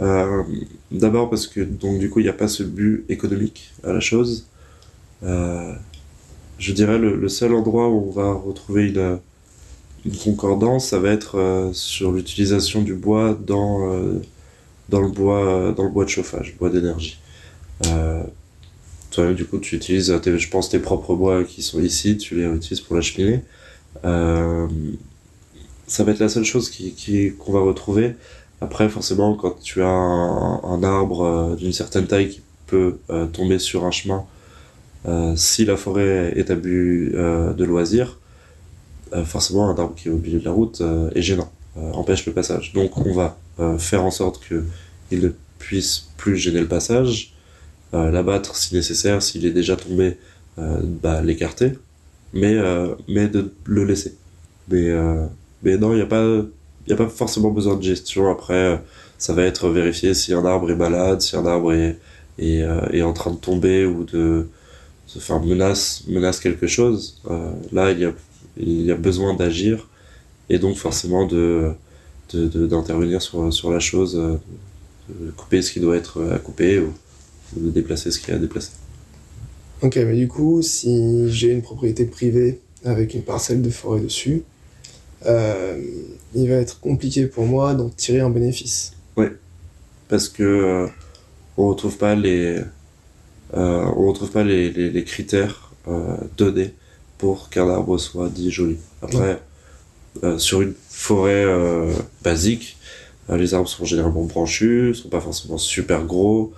[0.00, 0.42] Euh,
[0.90, 4.00] d'abord parce que donc du coup il n'y a pas ce but économique à la
[4.00, 4.46] chose.
[5.22, 5.74] Euh,
[6.58, 9.18] je dirais le, le, seul endroit où on va retrouver une,
[10.24, 14.20] concordance, ça va être sur l'utilisation du bois dans
[14.90, 17.18] dans le bois, dans le bois de chauffage, bois d'énergie.
[17.86, 18.22] Euh,
[19.10, 22.44] toi, du coup, tu utilises, je pense, tes propres bois qui sont ici, tu les
[22.44, 23.40] utilises pour la cheminée.
[24.04, 24.68] Euh,
[25.86, 28.14] ça va être la seule chose qui, qu'on va retrouver.
[28.60, 33.58] Après, forcément, quand tu as un, arbre euh, d'une certaine taille qui peut euh, tomber
[33.58, 34.24] sur un chemin,
[35.08, 38.18] euh, si la forêt est à but de loisir,
[39.24, 40.82] forcément, un arbre qui est au milieu de la route
[41.14, 42.72] est gênant, empêche le passage.
[42.74, 43.36] Donc, on va
[43.78, 47.34] faire en sorte qu'il ne puisse plus gêner le passage,
[47.92, 50.16] l'abattre si nécessaire, s'il est déjà tombé,
[50.58, 51.72] bah, l'écarter,
[52.34, 52.56] mais,
[53.08, 54.16] mais de le laisser.
[54.68, 54.92] Mais,
[55.64, 56.42] mais non, il n'y a, pas,
[56.92, 58.30] a pas forcément besoin de gestion.
[58.30, 58.80] Après,
[59.18, 61.98] ça va être vérifier si un arbre est malade, si un arbre est,
[62.38, 64.46] est, est en train de tomber ou de
[65.18, 67.20] faire menace, menace quelque chose.
[67.72, 68.12] là, il y a,
[68.58, 69.88] y a besoin d'agir
[70.50, 71.72] et donc forcément de,
[72.34, 74.36] d'intervenir sur, sur la chose, euh,
[75.08, 76.92] de couper ce qui doit être à couper ou
[77.56, 78.72] de déplacer ce qui est à déplacer.
[79.82, 84.42] Ok, mais du coup, si j'ai une propriété privée avec une parcelle de forêt dessus,
[84.42, 84.42] euh,
[85.26, 88.92] il va être compliqué pour moi d'en tirer un bénéfice.
[89.16, 89.32] Ouais.
[90.08, 90.86] parce que
[91.56, 92.60] on retrouve pas les
[93.52, 95.72] on retrouve pas les, les, critères
[96.36, 96.72] donnés
[97.18, 98.76] pour qu'un arbre soit dit joli.
[99.02, 99.40] Après,
[100.38, 101.44] sur une forêt
[102.22, 102.78] basique,
[103.28, 106.52] les arbres sont généralement branchus, sont pas forcément super gros.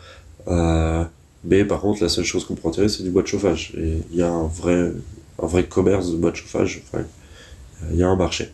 [1.44, 3.72] mais par contre, la seule chose qu'on peut en tirer, c'est du bois de chauffage.
[3.76, 4.92] Et il y a un vrai,
[5.42, 6.82] un vrai commerce de bois de chauffage.
[6.86, 7.04] Enfin,
[7.90, 8.50] il y a un marché.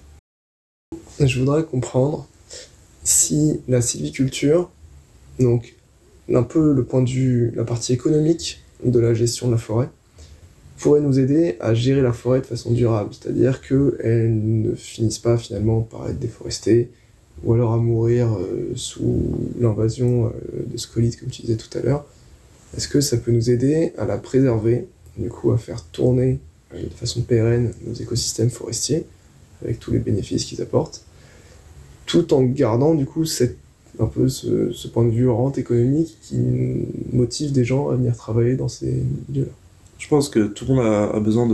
[1.21, 2.27] Je voudrais comprendre
[3.05, 4.71] si la sylviculture,
[5.41, 5.75] donc
[6.33, 9.88] un peu le point de vue, la partie économique de la gestion de la forêt,
[10.79, 15.37] pourrait nous aider à gérer la forêt de façon durable, c'est-à-dire qu'elle ne finisse pas
[15.37, 16.91] finalement par être déforestée,
[17.45, 20.31] ou alors à mourir euh, sous l'invasion euh,
[20.67, 22.05] de scolites, comme tu disais tout à l'heure.
[22.77, 24.87] Est-ce que ça peut nous aider à la préserver,
[25.17, 26.38] du coup à faire tourner
[26.75, 29.07] euh, de façon pérenne nos écosystèmes forestiers,
[29.62, 31.03] avec tous les bénéfices qu'ils apportent,
[32.07, 33.57] tout en gardant du coup cette,
[34.01, 36.38] un peu ce, point de vue rente économique qui
[37.12, 39.53] motive des gens à venir travailler dans ces milieux-là.
[39.99, 41.49] Je pense que tout le monde a, besoin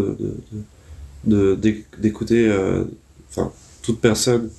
[1.25, 1.59] de,
[1.99, 2.85] d'écouter, euh,
[3.83, 4.51] toute personne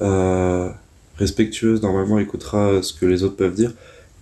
[0.00, 0.70] euh,
[1.16, 3.72] respectueuse normalement écoutera ce que les autres peuvent dire.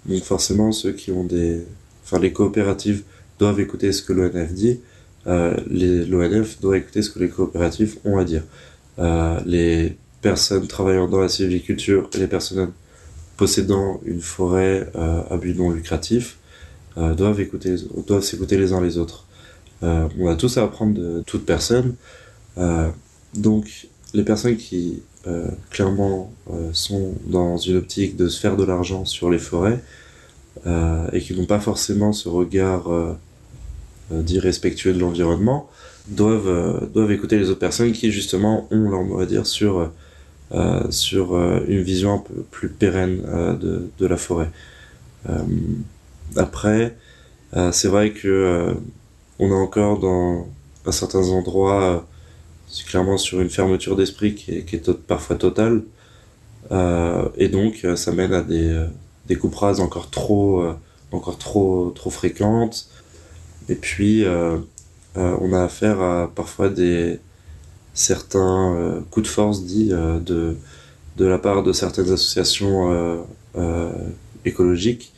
[0.07, 1.63] Donc forcément, ceux qui ont des,
[2.05, 3.03] enfin, les coopératives
[3.39, 4.81] doivent écouter ce que l'ONF dit.
[5.27, 5.55] Euh,
[6.09, 8.43] L'ONF doit écouter ce que les coopératives ont à dire.
[9.47, 12.73] les personnes travaillant dans la sylviculture et les personnes
[13.41, 16.37] possédant une forêt euh, à but non lucratif
[16.99, 17.75] euh, doivent écouter,
[18.07, 19.25] doivent s'écouter les uns les autres.
[19.83, 21.95] Euh, on a tous à apprendre de toute personne.
[23.35, 25.03] donc, les personnes qui
[25.71, 26.33] clairement
[26.73, 29.81] sont dans une optique de se faire de l'argent sur les forêts
[31.15, 32.83] et qui n'ont pas forcément ce regard
[34.11, 35.69] d'irrespectueux de l'environnement
[36.09, 39.91] doivent doivent écouter les autres personnes qui justement ont leur mot à dire sur
[40.53, 40.89] euh,
[41.37, 43.55] euh, une vision un peu plus pérenne euh,
[43.99, 44.51] de, la forêt.
[46.37, 46.97] après,
[47.73, 48.75] c'est vrai que
[49.39, 50.47] on est encore dans
[50.91, 52.07] certains endroits,
[52.69, 55.83] c'est clairement sur une fermeture d'esprit qui est, parfois totale.
[57.37, 58.87] et donc, ça mène à des,
[59.27, 59.39] des
[59.81, 60.75] encore trop
[62.11, 62.90] fréquentes.
[63.71, 64.27] Et puis,
[65.17, 67.21] on a affaire à parfois des,
[67.95, 70.57] certains euh, coups de force dits euh, de,
[71.17, 73.25] de la part de certaines associations
[73.57, 73.93] euh,
[74.45, 75.13] écologiques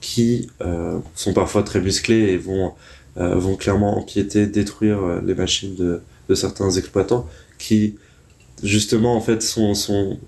[0.00, 0.48] qui
[1.14, 2.72] sont parfois très musclées et vont,
[3.16, 6.00] vont clairement empiéter, détruire les machines de,
[6.30, 7.96] de certains exploitants qui
[8.62, 10.18] justement en fait sont, sont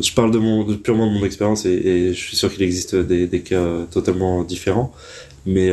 [0.00, 3.26] je parle de mon purement de mon expérience et, je suis sûr qu'il existe des,
[3.26, 4.94] des, cas totalement différents
[5.44, 5.70] mais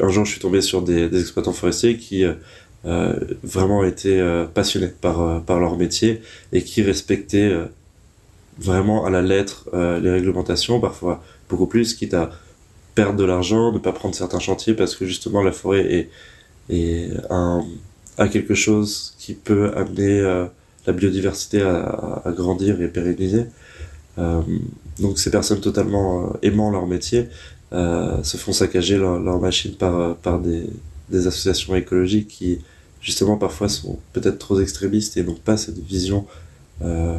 [0.00, 2.24] un jour je suis tombé sur des, exploitants forestiers qui
[2.84, 7.52] euh, vraiment été euh, passionnés par, euh, par leur métier et qui respectaient
[8.56, 12.30] vraiment à la lettre les réglementations, parfois beaucoup plus, quitte à
[12.94, 16.10] perdre de l'argent, ne pas prendre certains chantiers parce que justement la forêt est,
[16.70, 17.64] est un,
[18.30, 20.20] quelque chose qui peut amener
[20.86, 23.46] la biodiversité à, à, grandir et pérenniser.
[24.16, 27.28] Donc ces personnes totalement aimant leur métier
[27.72, 30.66] se font saccager leur, leur machine par, par des,
[31.12, 32.60] associations écologiques qui,
[33.00, 36.26] justement, parfois sont peut-être trop extrémistes et n'ont pas cette vision
[36.82, 37.18] euh,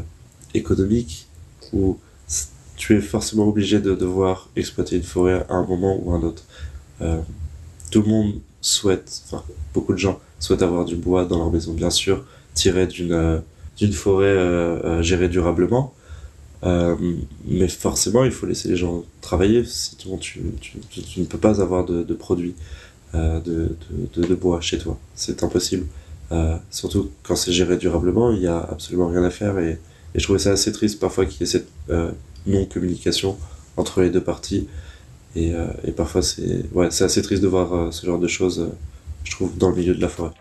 [0.53, 1.27] économique
[1.73, 1.97] où
[2.75, 6.21] tu es forcément obligé de devoir exploiter une forêt à un moment ou à un
[6.21, 6.43] autre.
[7.01, 7.19] Euh,
[7.91, 11.73] tout le monde souhaite, enfin, beaucoup de gens souhaitent avoir du bois dans leur maison,
[11.73, 15.93] bien sûr, tiré d'une euh, forêt euh, euh, gérée durablement.
[16.63, 21.61] Mais forcément, il faut laisser les gens travailler, sinon tu, tu, tu, ne peux pas
[21.61, 22.55] avoir de, de produits.
[23.15, 23.75] Euh, de,
[24.15, 24.95] de, de, bois chez toi.
[25.15, 25.87] C'est impossible.
[26.31, 29.57] Euh, surtout quand c'est géré durablement, il n'y a absolument rien à faire.
[29.57, 29.79] Et,
[30.13, 32.11] et je trouvais ça assez triste parfois qu'il y ait cette euh,
[32.45, 33.35] non-communication
[33.77, 34.67] entre les deux parties.
[35.35, 38.67] Et, et parfois, c'est ouais, assez triste de voir ce genre de choses,
[39.23, 40.31] je trouve, dans le milieu de la forêt.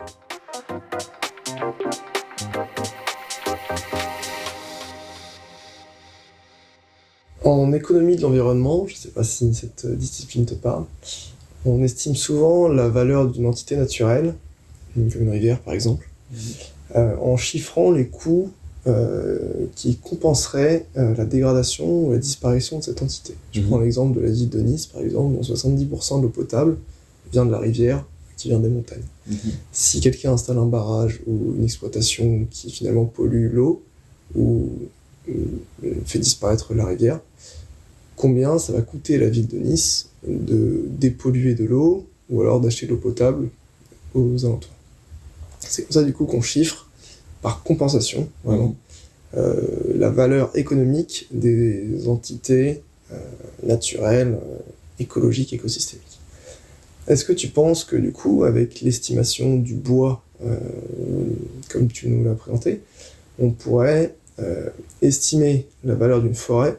[7.49, 10.83] En économie de l'environnement, je ne sais pas si cette discipline te parle,
[11.65, 14.35] on estime souvent la valeur d'une entité naturelle,
[14.93, 16.37] comme une rivière par exemple, mhm.
[16.95, 18.51] euh, en chiffrant les coûts
[18.85, 23.33] euh, qui compenseraient euh, la dégradation ou la disparition de cette entité.
[23.51, 23.67] Je mhm.
[23.67, 26.77] prends l'exemple de la ville de Nice, par exemple, dont 70% de l'eau potable
[27.31, 28.05] vient de la rivière
[28.37, 29.07] qui vient des montagnes.
[29.27, 29.37] Mhm.
[29.71, 33.81] Si quelqu'un installe un barrage ou une exploitation qui finalement pollue l'eau
[34.35, 34.69] ou
[36.05, 37.19] fait disparaître la rivière,
[38.15, 42.85] combien ça va coûter la ville de Nice de dépolluer de l'eau ou alors d'acheter
[42.85, 43.49] de l'eau potable
[44.13, 44.73] aux alentours?
[45.59, 46.87] C'est comme ça du coup qu'on chiffre
[47.41, 48.75] par compensation, vraiment,
[49.33, 52.81] la valeur économique des entités
[53.63, 54.37] naturelles,
[54.99, 56.19] écologiques, écosystémiques.
[57.07, 60.23] Est-ce que tu penses que du coup, avec l'estimation du bois,
[61.69, 62.81] comme tu nous l'as présenté,
[63.39, 64.15] on pourrait
[65.01, 66.77] estimer la valeur d'une forêt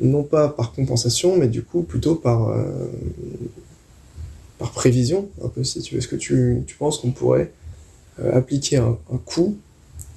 [0.00, 2.86] non pas par compensation, mais du coup plutôt par, euh,
[4.58, 5.98] par prévision, un peu si tu veux.
[5.98, 7.52] Est-ce que tu, tu penses qu'on pourrait
[8.20, 9.56] euh, appliquer un, coût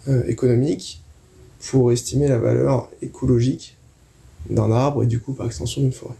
[0.07, 1.01] euh, économique
[1.69, 3.77] pour estimer la valeur écologique
[4.49, 6.15] d'un arbre et du coup par extension d'une forêt?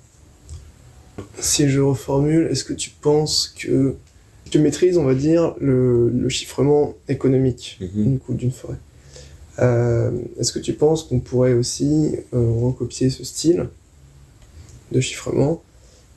[1.39, 3.95] Si je reformule, est-ce que tu penses que
[4.49, 8.19] tu maîtrises, on va dire, le, le chiffrement économique mm-hmm.
[8.29, 8.77] du d'une forêt?
[8.77, 8.90] euh,
[9.61, 13.69] est-ce que tu penses qu'on pourrait aussi euh, recopier ce style
[14.91, 15.61] de chiffrement,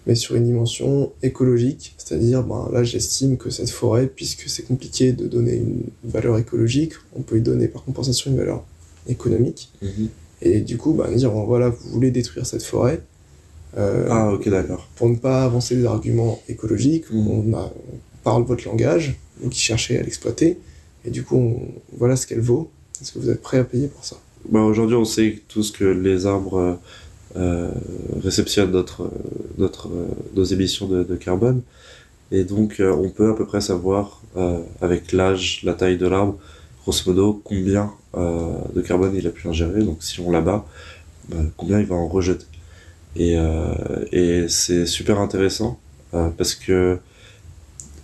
[0.07, 1.95] mais sur une dimension écologique?
[1.99, 6.95] C'est-à-dire, ben, là j'estime que cette forêt, puisque c'est compliqué de donner une valeur écologique,
[7.15, 8.65] on peut lui donner par compensation une valeur
[9.09, 9.71] économique.
[9.83, 10.09] Mhm.
[10.43, 13.03] Et du coup, ben, dire, voilà, vous voulez détruire cette forêt.
[13.77, 14.89] Euh, ah, ok, d'accord.
[14.97, 17.29] Pour ne pas avancer des arguments écologiques, mhm.
[17.29, 17.73] on, a,
[18.23, 20.59] parle votre langage, donc qui cherchez à l'exploiter,
[21.05, 21.59] et du coup,
[21.99, 22.71] voilà ce qu'elle vaut.
[23.01, 24.17] Est-ce que vous êtes prêt à payer pour ça?
[24.49, 26.79] Bah, Aujourd'hui, on sait tout ce que les arbres
[27.37, 27.71] euh,
[28.23, 29.11] réceptionnent notre,
[29.59, 31.63] notre, euh, nos émissions de, carbone.
[32.31, 36.07] Et donc, euh, on peut à peu près savoir, euh, avec l'âge, la taille de
[36.07, 36.39] l'arbre,
[36.83, 39.83] grosso modo, combien de carbone il a pu ingérer.
[39.83, 40.65] Donc, si on l'abat,
[41.29, 42.47] bah, combien il va en rejeter.
[43.17, 43.37] Et,
[44.13, 45.81] et c'est super intéressant
[46.13, 46.99] parce que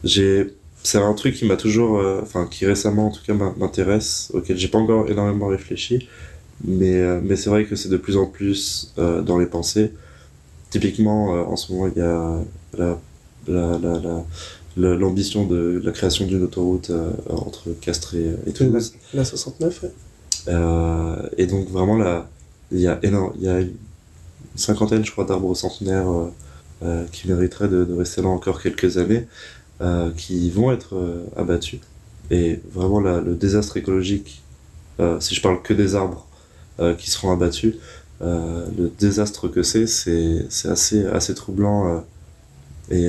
[0.02, 4.30] j'ai c'est un truc qui m'a toujours, euh, enfin qui récemment en tout cas m'intéresse,
[4.32, 6.08] auquel j'ai pas encore énormément réfléchi,
[6.64, 9.92] mais, euh, mais c'est vrai que c'est de plus en plus euh, dans les pensées.
[10.70, 12.38] Typiquement, en ce moment, il y a
[12.78, 13.00] la,
[13.48, 13.76] la,
[14.76, 16.92] la, l'ambition de la création d'une autoroute
[17.28, 18.14] entre Castres
[18.46, 18.92] et, Toulouse.
[19.12, 19.86] La, 69,
[21.36, 22.24] et donc vraiment,
[22.70, 23.72] il y a énorme, il y a une
[24.54, 26.06] cinquantaine, je crois, d'arbres centenaires
[27.10, 29.26] qui mériteraient de, de, rester là encore quelques années.
[29.82, 31.80] Euh, qui vont être euh, abattus.
[32.30, 34.42] Et vraiment, le désastre écologique,
[35.00, 36.26] euh, si je parle que des arbres
[36.96, 37.74] qui seront abattus,
[38.22, 42.02] le désastre que c'est, c'est assez, assez troublant.
[42.90, 43.08] et,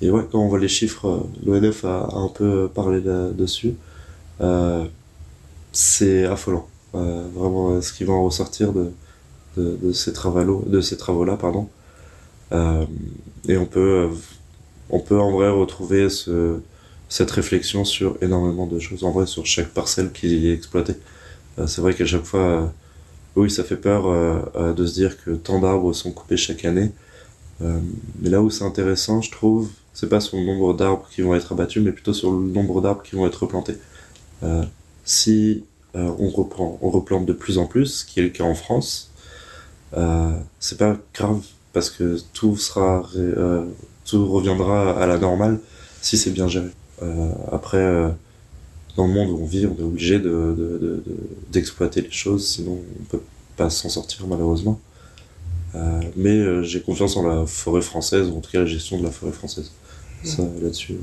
[0.00, 3.74] et ouais, quand on voit les chiffres, l'ONF a, un peu parlé là-dessus,
[5.70, 6.66] c'est affolant.
[6.92, 8.90] vraiment, ce qui va ressortir de,
[9.56, 11.68] de, de ces travaux-là, travaux
[12.50, 12.80] pardon.
[13.48, 14.08] et on peut
[14.92, 16.60] on peut en vrai retrouver ce,
[17.12, 20.96] cette réflexion sur énormément de choses, en vrai sur chaque parcelle qui est exploitée.
[21.58, 22.66] Euh, c'est vrai qu'à chaque fois, euh,
[23.36, 26.90] oui, ça fait peur euh, de se dire que tant d'arbres sont coupés chaque année.
[27.60, 31.34] mais là où c'est intéressant, je trouve, c'est pas sur le nombre d'arbres qui vont
[31.34, 33.76] être abattus, mais plutôt sur le nombre d'arbres qui vont être replantés.
[35.04, 39.12] si on replante de plus en plus, ce qui est le cas en France,
[40.58, 43.08] c'est pas grave parce que tout sera
[44.12, 45.58] tout reviendra à la normale
[46.02, 46.66] si c'est bien géré.
[47.02, 48.10] Euh, après, euh,
[48.96, 50.20] dans le monde où on vit, on est obligé
[51.50, 53.22] d'exploiter de, les choses, sinon on peut
[53.56, 54.78] pas s'en sortir malheureusement.
[55.74, 59.04] Euh, mais j'ai confiance en la forêt française, ou en tout cas la gestion de
[59.04, 59.70] la forêt française.
[60.24, 60.96] Ça, là-dessus.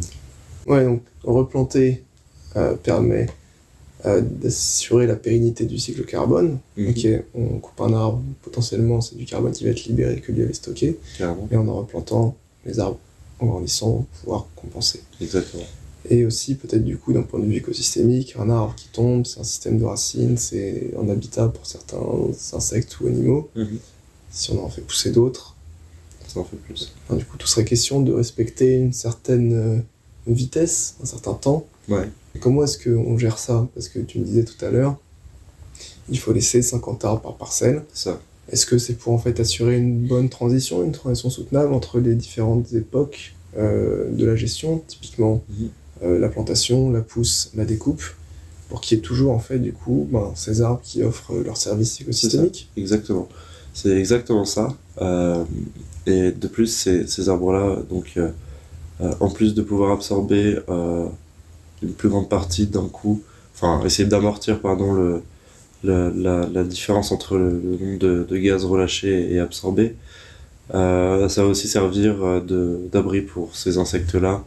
[0.67, 2.04] Ouais, donc replanter
[2.84, 3.26] permet
[4.06, 6.60] d'assurer la pérennité du cycle carbone.
[6.78, 10.43] Ok, on coupe un arbre, potentiellement c'est du carbone qui va être libéré que lui
[10.43, 11.00] avait stocké.
[11.19, 12.38] Et en en replantant,
[12.69, 12.99] les arbres
[13.39, 15.01] en grandissant pouvoir compenser.
[15.21, 15.63] Exactement.
[16.10, 19.39] Et aussi peut-être du coup d'un point de vue écosystémique, un arbre qui tombe, c'est
[19.39, 22.01] un système de racines, c'est un habitat pour certains
[22.53, 23.49] insectes ou animaux.
[23.55, 23.79] Mhm.
[24.32, 25.55] Si on en fait pousser d'autres,
[26.27, 26.93] ça en fait plus.
[27.12, 29.79] du coup, tout serait question de respecter une certaine euh,
[30.27, 31.65] vitesse, un certain temps.
[31.88, 32.08] Ouais.
[32.39, 33.67] comment est-ce qu'on gère ça?
[33.73, 34.95] Parce que tu me disais tout à l'heure,
[36.10, 37.84] il faut laisser 50 arbres par parcelle.
[37.93, 38.21] Ça.
[38.51, 42.15] Est-ce que c'est pour en fait assurer une bonne transition, une transition soutenable entre les
[42.15, 45.69] différentes époques euh, de la gestion, typiquement mhm.
[46.03, 48.03] euh, la plantation, la pousse, la découpe,
[48.69, 51.57] pour qu'il y ait toujours en fait du coup ben, ces arbres qui offrent leur
[51.57, 52.69] service écosystémique?
[52.77, 53.27] Exactement.
[53.73, 54.75] C'est exactement ça.
[55.02, 55.43] Euh,
[56.06, 58.17] et de plus, ces, ces arbres-là, donc
[59.19, 63.21] en plus de pouvoir absorber une plus grande partie d'un coup,
[63.54, 65.21] enfin essayer d'amortir pardon le
[65.84, 69.96] la, la, différence entre le, nombre de, de, gaz relâchés et absorbés.
[70.73, 74.44] Euh, ça va aussi servir euh, d'abri pour ces insectes-là.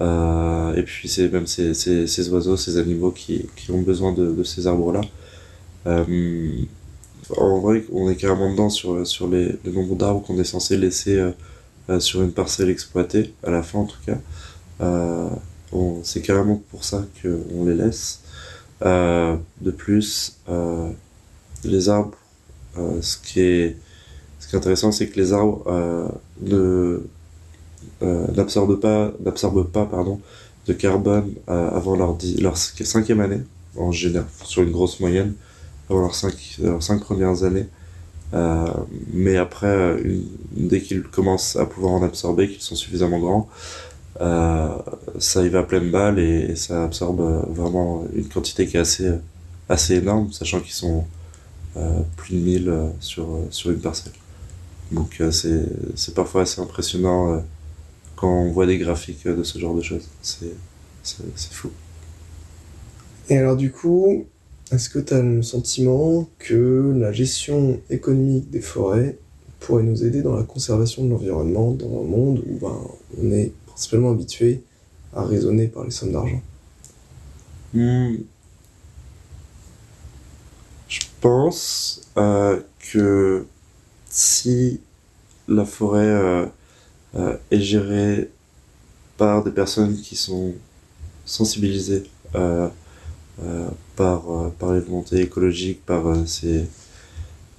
[0.00, 4.12] Euh, et puis c'est même ces, ces, ces, oiseaux, ces animaux qui, qui ont besoin
[4.12, 5.00] de, de ces arbres-là.
[5.86, 6.50] Euh,
[7.36, 10.76] en vrai, on est carrément dedans sur, sur les, le nombre d'arbres qu'on est censé
[10.76, 11.18] laisser
[11.88, 14.18] euh, sur une parcelle exploitée, à la fin en tout cas.
[16.02, 18.20] c'est carrément pour ça qu'on les laisse.
[18.82, 20.36] De plus,
[21.64, 22.16] les arbres,
[23.00, 23.76] ce qui est
[24.38, 25.64] ce qui est intéressant, c'est que les arbres
[28.00, 29.12] n'absorbent pas,
[30.66, 33.40] de carbone avant leur, leur cinquième année,
[33.76, 35.34] en général, sur une grosse moyenne,
[35.88, 37.66] avant leurs cinq, leurs cinq premières années.
[38.34, 38.66] Euh,
[39.12, 40.20] mais après, euh,
[40.52, 45.60] dès qu'ils commencent à pouvoir en absorber, qu'ils sont suffisamment grands, euh, ça y va
[45.60, 49.10] à pleine balle et, ça absorbe vraiment une quantité qui est assez,
[49.68, 51.04] assez énorme, sachant qu'ils sont
[52.16, 54.12] plus de 1000 sur, sur une parcelle.
[54.92, 57.42] Donc c'est parfois assez impressionnant
[58.16, 60.08] quand on voit des graphiques de ce genre de choses.
[60.22, 61.70] C'est fou.
[63.28, 64.24] Et alors du coup,
[64.72, 69.18] est-ce que tu as le sentiment que la gestion économique des forêts
[69.60, 72.80] pourrait nous aider dans la conservation de l'environnement dans un monde où ben,
[73.20, 74.62] on est principalement habitué
[75.14, 76.40] à raisonner par les sommes d'argent
[77.74, 78.14] hmm.
[80.88, 82.58] Je pense euh,
[82.90, 83.44] que
[84.08, 84.80] si
[85.46, 86.46] la forêt euh,
[87.16, 88.30] euh, est gérée
[89.18, 90.54] par des personnes qui sont
[91.26, 92.04] sensibilisées
[93.96, 94.22] par,
[94.58, 96.66] par les volontés écologiques, par ces,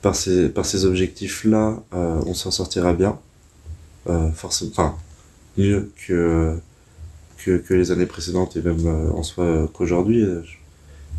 [0.02, 3.20] par ces, par ces objectifs-là, on s'en sortira bien.
[4.36, 4.98] forcément,
[5.58, 6.56] mieux que,
[7.46, 10.26] que, les années précédentes et même en soi qu'aujourd'hui.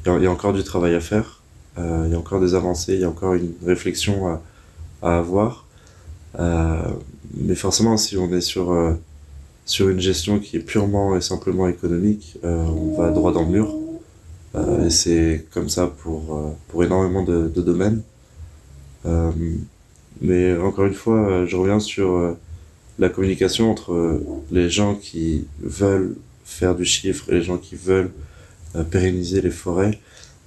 [0.07, 1.43] Il y, a encore du travail à faire,
[1.76, 4.43] il y a encore des avancées, il y a encore une réflexion à,
[5.03, 5.66] à avoir.
[6.39, 8.97] mais forcément, si on est sur,
[9.66, 13.74] sur une gestion qui est purement et simplement économique, on va droit dans le mur.
[14.55, 18.03] Euh, et c'est comme ça pour, euh, pour énormément de, domaines.
[19.07, 19.30] Euh,
[20.20, 22.36] mais encore une fois, je reviens sur
[22.99, 24.20] la communication entre
[24.51, 28.11] les gens qui veulent faire du chiffre et les gens qui veulent
[28.90, 29.99] pérenniser les forêts.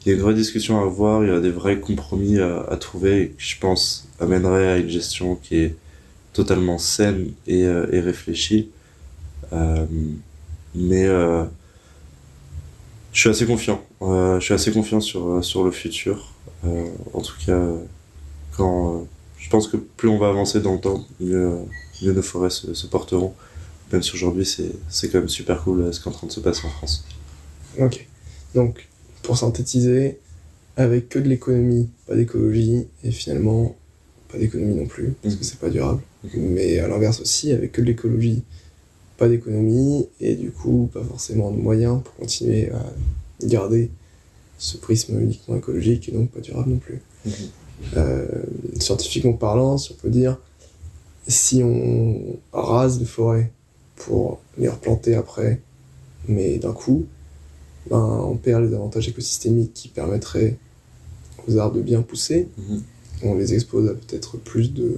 [0.06, 2.76] Il y a une vraie discussion à avoir, il y a des vrais compromis à,
[2.78, 5.76] trouver et je pense, amènerait à une gestion qui est
[6.34, 8.70] totalement saine et, et réfléchie.
[9.54, 9.86] Euh,
[10.76, 11.44] mais euh,
[13.14, 13.82] je suis assez confiant.
[14.02, 16.34] Euh, je suis assez confiant sur, euh, sur le futur.
[16.66, 17.60] Euh, en tout cas,
[18.56, 19.06] quand
[19.38, 21.58] je pense que plus on va avancer dans le temps, mieux,
[22.02, 23.34] mieux nos forêts se, se porteront.
[23.92, 26.40] Même si aujourd'hui, c'est quand même super cool ce qui est en train de se
[26.40, 27.04] passer en France.
[27.80, 28.08] Ok.
[28.56, 28.88] Donc,
[29.22, 30.20] pour synthétiser,
[30.78, 33.76] avec que de l'économie, pas d'écologie, et finalement,
[34.32, 35.46] pas d'économie non plus, parce que mhm.
[35.46, 36.02] c'est pas durable.
[36.36, 38.44] Mais à l'inverse aussi, avec que de l'écologie,
[39.18, 42.84] pas d'économie et du coup pas forcément de moyens pour continuer à
[43.46, 43.92] garder
[44.58, 47.02] ce prisme uniquement écologique et donc pas durable non plus.
[47.26, 47.34] Mhm.
[47.98, 48.26] Euh,
[48.80, 50.38] scientifiquement parlant, si on peut dire,
[51.28, 53.52] si on rase les forêts
[53.96, 55.62] pour les replanter après,
[56.28, 57.06] mais d'un coup,
[57.90, 60.58] ben, on perd les avantages écosystémiques qui permettraient
[61.48, 62.48] aux arbres de bien pousser.
[62.58, 62.82] Mhm.
[63.24, 64.98] On les expose à peut-être plus de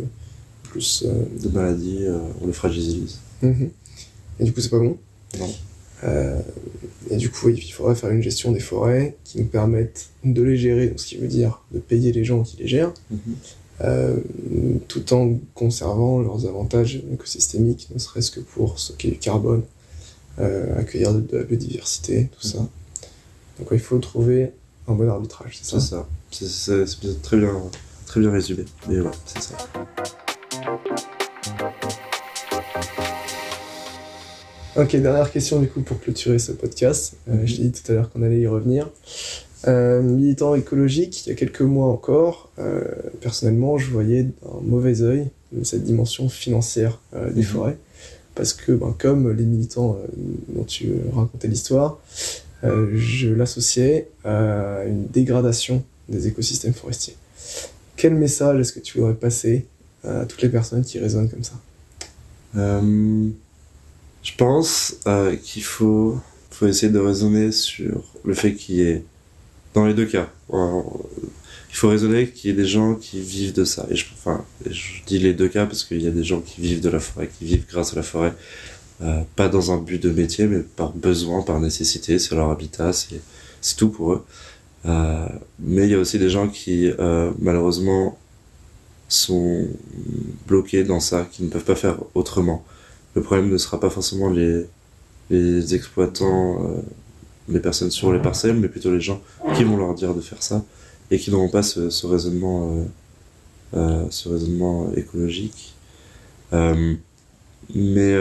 [0.64, 3.20] plus euh, de maladies, euh, on les fragilise.
[3.42, 3.70] Mhm.
[4.40, 4.98] Et du coup, c'est pas bon.
[6.04, 6.40] Euh,
[7.10, 10.58] et du coup, il faudrait faire une gestion des forêts qui nous permette de les
[10.58, 13.36] gérer, donc ce qui veut dire de payer les gens qui les gèrent, mhm.
[13.82, 14.18] Euh,
[14.88, 19.64] tout en conservant leurs avantages écosystémiques, ne serait-ce que pour stocker du carbone,
[20.40, 22.60] euh, accueillir de, la biodiversité, tout ça.
[23.60, 24.52] Donc il faut trouver
[24.88, 26.08] un bon arbitrage, c'est ça?
[26.32, 26.86] C'est ça.
[26.86, 27.54] C'est très bien,
[28.06, 28.66] très bien résumé.
[28.88, 29.58] Mais voilà, c'est ça.
[34.76, 37.16] Ok, dernière question du coup pour clôturer ce podcast.
[37.30, 38.90] Euh, je t'ai dit tout à l'heure qu'on allait y revenir.
[39.68, 42.84] Euh, militant écologique, il y a quelques mois encore, euh,
[43.22, 45.30] personnellement, je voyais d'un mauvais œil
[45.64, 47.44] cette dimension financière des mhm.
[47.44, 47.78] forêts.
[48.34, 50.00] Parce que, ben, comme les militants
[50.50, 52.00] dont tu racontais l'histoire,
[52.64, 57.16] je l'associais à une dégradation des écosystèmes forestiers.
[57.96, 59.68] Quel message est-ce que tu voudrais passer
[60.04, 61.54] à toutes les personnes qui raisonnent comme ça?
[64.24, 66.18] Je pense euh, qu'il faut,
[66.50, 69.04] faut essayer de raisonner sur le fait qu'il y ait,
[69.74, 70.82] dans les deux cas, euh,
[71.70, 73.86] il faut raisonner qu'il y ait des gens qui vivent de ça.
[73.90, 76.62] Et je, enfin, je dis les deux cas parce qu'il y a des gens qui
[76.62, 78.34] vivent de la forêt, qui vivent grâce à la forêt,
[79.02, 82.94] euh, pas dans un but de métier, mais par besoin, par nécessité, c'est leur habitat,
[82.94, 83.22] c'est,
[83.62, 84.26] c'est tout pour eux.
[84.86, 85.28] Euh,
[85.60, 88.18] mais il y a aussi des gens qui, euh, malheureusement,
[89.08, 89.68] sont
[90.48, 92.66] bloqués dans ça, qui ne peuvent pas faire autrement
[93.16, 94.66] le problème ne sera pas forcément les,
[95.30, 96.82] les exploitants, euh,
[97.50, 99.22] les personnes sur les parcelles, mais plutôt les gens
[99.56, 100.64] qui vont leur dire de faire ça
[101.12, 102.86] et qui n'auront pas ce, ce raisonnement, euh,
[103.76, 105.74] euh, ce raisonnement écologique.
[106.54, 106.96] Euh,
[107.74, 108.18] mais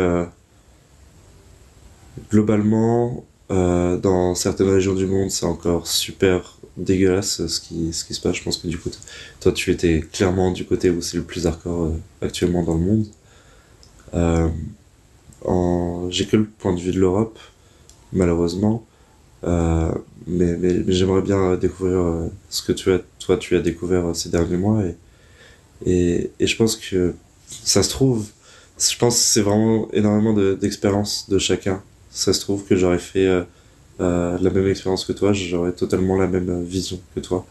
[2.31, 8.21] globalement, dans certaines régions du monde, c'est encore super dégueulasse ce qui, ce qui se
[8.21, 8.37] passe.
[8.37, 8.91] Je pense que du coup,
[9.41, 12.81] toi, tu étais clairement du côté où c'est le plus hardcore euh, actuellement dans le
[12.81, 13.07] monde.
[14.15, 14.49] Euh,
[15.45, 16.09] en...
[16.11, 17.39] J'ai que le point de vue de l'Europe,
[18.13, 18.85] malheureusement.
[19.45, 19.93] Euh,
[20.27, 24.15] mais, mais, j'aimerais bien découvrir euh, ce que tu as, toi, tu as découvert euh,
[24.15, 24.83] ces derniers mois.
[24.85, 24.97] Et,
[25.85, 27.15] et, et je pense que
[27.49, 28.29] ça se trouve,
[28.79, 31.83] je pense que c'est vraiment énormément d'expérience de, chacun.
[32.11, 33.27] Ça se trouve que j'aurais fait
[33.99, 37.47] la même expérience que toi, j'aurais totalement la même vision que toi.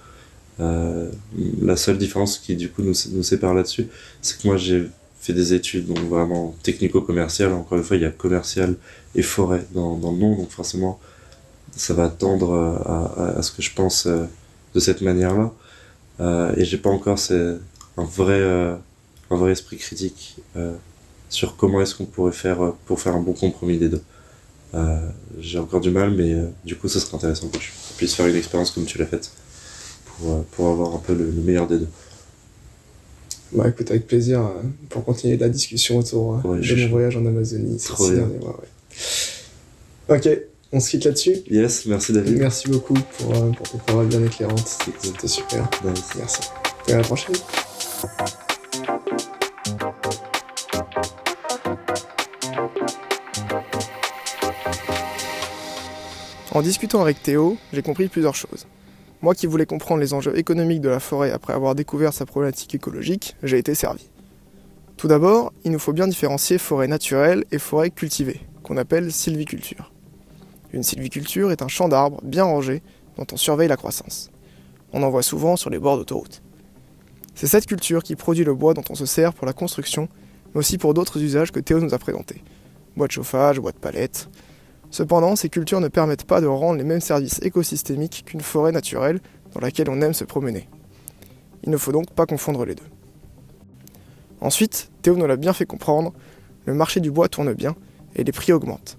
[0.60, 3.88] La seule différence qui du coup nous, nous sépare là-dessus,
[4.22, 4.88] c'est que moi j'ai
[5.20, 7.54] fait des études donc vraiment technico-commerciales.
[7.54, 8.76] Encore une fois, il y a commercial
[9.16, 11.00] et forêt dans, dans le nom, donc forcément
[11.76, 12.54] ça va tendre
[12.86, 14.26] à, à, ce que je pense euh,
[14.74, 15.52] de cette manière-là.
[16.20, 17.18] Euh, et j'ai pas encore
[17.98, 18.76] un vrai, euh,
[19.30, 20.38] un vrai esprit critique
[21.30, 24.04] sur comment est-ce qu'on pourrait faire pour faire un bon compromis des deux.
[25.40, 28.36] j'ai encore du mal, mais du coup, ça serait intéressant que je puisse faire une
[28.36, 29.32] expérience comme tu l'as faite
[30.06, 31.88] pour, pour avoir un peu le, meilleur des deux.
[33.54, 34.50] Bah écoute, avec plaisir
[34.90, 37.78] pour continuer la discussion autour de mon voyage en Amazonie.
[37.78, 38.30] Trop bien.
[40.10, 40.28] Ok,
[40.74, 42.38] on se quitte là-dessus Yes, merci David.
[42.38, 44.78] Merci beaucoup pour, euh, pour tes paroles bien éclairantes.
[45.02, 45.70] C'était super.
[45.84, 46.42] Merci.
[46.88, 47.36] Et à la prochaine.
[56.54, 58.68] En discutant avec Théo, j'ai compris plusieurs choses.
[59.22, 62.76] Moi qui voulais comprendre les enjeux économiques de la forêt après avoir découvert sa problématique
[62.76, 64.10] écologique, j'ai été servi.
[64.98, 69.92] Tout d'abord, il nous faut bien différencier forêt naturelle et forêt cultivée, qu'on appelle sylviculture.
[70.74, 72.82] Une sylviculture est un champ d'arbres bien rangé
[73.18, 74.32] dont on surveille la croissance.
[74.94, 76.42] On en voit souvent sur les bords d'autoroute.
[77.36, 80.08] C'est cette culture qui produit le bois dont on se sert pour la construction,
[80.54, 82.44] mais aussi pour d'autres usages que Théo nous a présentés.
[82.96, 84.30] Bois de chauffage, bois de palette.
[84.92, 89.22] Cependant, ces cultures ne permettent pas de rendre les mêmes services écosystémiques qu'une forêt naturelle
[89.54, 90.70] dans laquelle on aime se promener.
[91.64, 92.88] Il ne faut donc pas confondre les deux.
[94.40, 96.14] Ensuite, Théo nous l'a bien fait comprendre,
[96.66, 97.76] le marché du bois tourne bien
[98.16, 98.98] et les prix augmentent.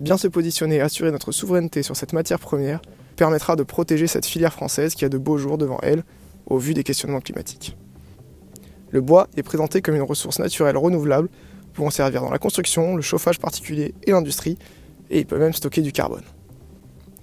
[0.00, 2.80] Bien se positionner et assurer notre souveraineté sur cette matière première
[3.16, 6.04] permettra de protéger cette filière française qui a de beaux jours devant elle
[6.46, 7.76] au vu des questionnements climatiques.
[8.90, 11.28] Le bois est présenté comme une ressource naturelle renouvelable
[11.74, 14.58] pouvant servir dans la construction, le chauffage particulier et l'industrie,
[15.10, 16.24] et il peut même stocker du carbone.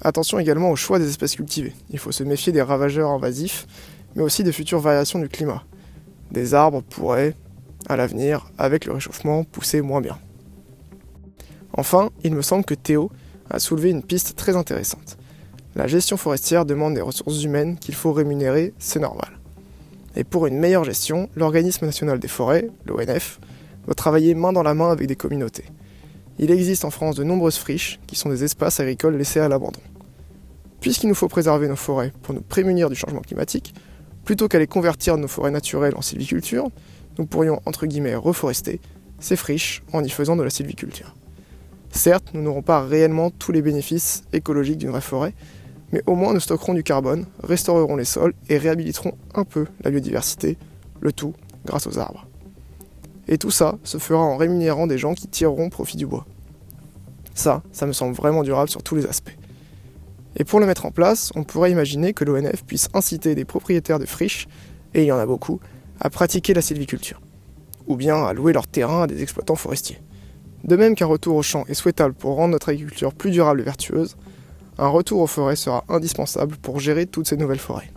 [0.02, 1.74] Attention également au choix des espèces cultivées.
[1.90, 3.68] Il faut se méfier des ravageurs invasifs,
[4.16, 5.64] mais aussi des futures variations du climat.
[6.32, 7.36] Des arbres pourraient,
[7.88, 10.18] à l'avenir, avec le réchauffement, pousser moins bien.
[11.78, 13.12] Enfin, il me semble que Théo
[13.50, 15.18] a soulevé une piste très intéressante.
[15.76, 19.40] La gestion forestière demande des ressources humaines qu'il faut rémunérer, c'est normal.
[20.16, 23.40] Et pour une meilleure gestion, l'Organisme national des forêts, l'ONF,
[23.86, 25.66] doit travailler main dans la main avec des communautés.
[26.40, 29.82] Il existe en France de nombreuses friches qui sont des espaces agricoles laissés à l'abandon.
[30.80, 33.74] Puisqu'il nous faut préserver nos forêts pour nous prémunir du changement climatique,
[34.24, 36.70] plutôt qu'à les convertir nos forêts naturelles en sylviculture,
[37.18, 38.80] nous pourrions entre guillemets reforester
[39.20, 41.16] ces friches en y faisant de la sylviculture.
[41.96, 45.34] Certes, nous n'aurons pas réellement tous les bénéfices écologiques d'une vraie forêt,
[45.93, 49.91] mais au moins nous stockerons du carbone, restaurerons les sols et réhabiliterons un peu la
[49.91, 50.58] biodiversité,
[51.00, 51.34] le tout
[51.66, 52.28] grâce aux arbres.
[53.30, 56.26] Et tout ça se fera en rémunérant des gens qui tireront profit du bois.
[57.34, 59.36] Ça, ça me semble vraiment durable sur tous les aspects.
[60.36, 64.00] Et pour le mettre en place, on pourrait imaginer que l'ONF puisse inciter des propriétaires
[64.00, 64.50] de friches,
[64.93, 65.62] et il y en a beaucoup,
[66.02, 67.22] à pratiquer la sylviculture,
[67.88, 70.02] ou bien à louer leur terrain à des exploitants forestiers.
[70.66, 73.63] De même qu'un retour au champ est souhaitable pour rendre notre agriculture plus durable et
[73.63, 74.18] vertueuse,
[74.78, 77.91] un retour aux forêts sera indispensable pour gérer toutes ces nouvelles forêts.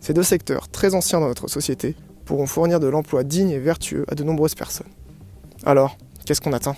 [0.00, 4.04] Ces deux secteurs, très anciens dans notre société, pourront fournir de l'emploi digne et vertueux
[4.08, 4.86] à de nombreuses personnes.
[5.64, 6.76] Alors, qu'est-ce qu'on attend?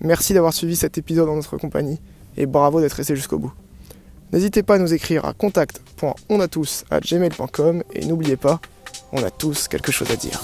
[0.00, 2.00] Merci d'avoir suivi cet épisode en notre compagnie
[2.36, 3.52] et bravo d'être resté jusqu'au bout.
[4.32, 8.60] N'hésitez pas à nous écrire à contact.onatous.gmail.com et n'oubliez pas,
[9.10, 10.40] on a tous quelque chose à dire.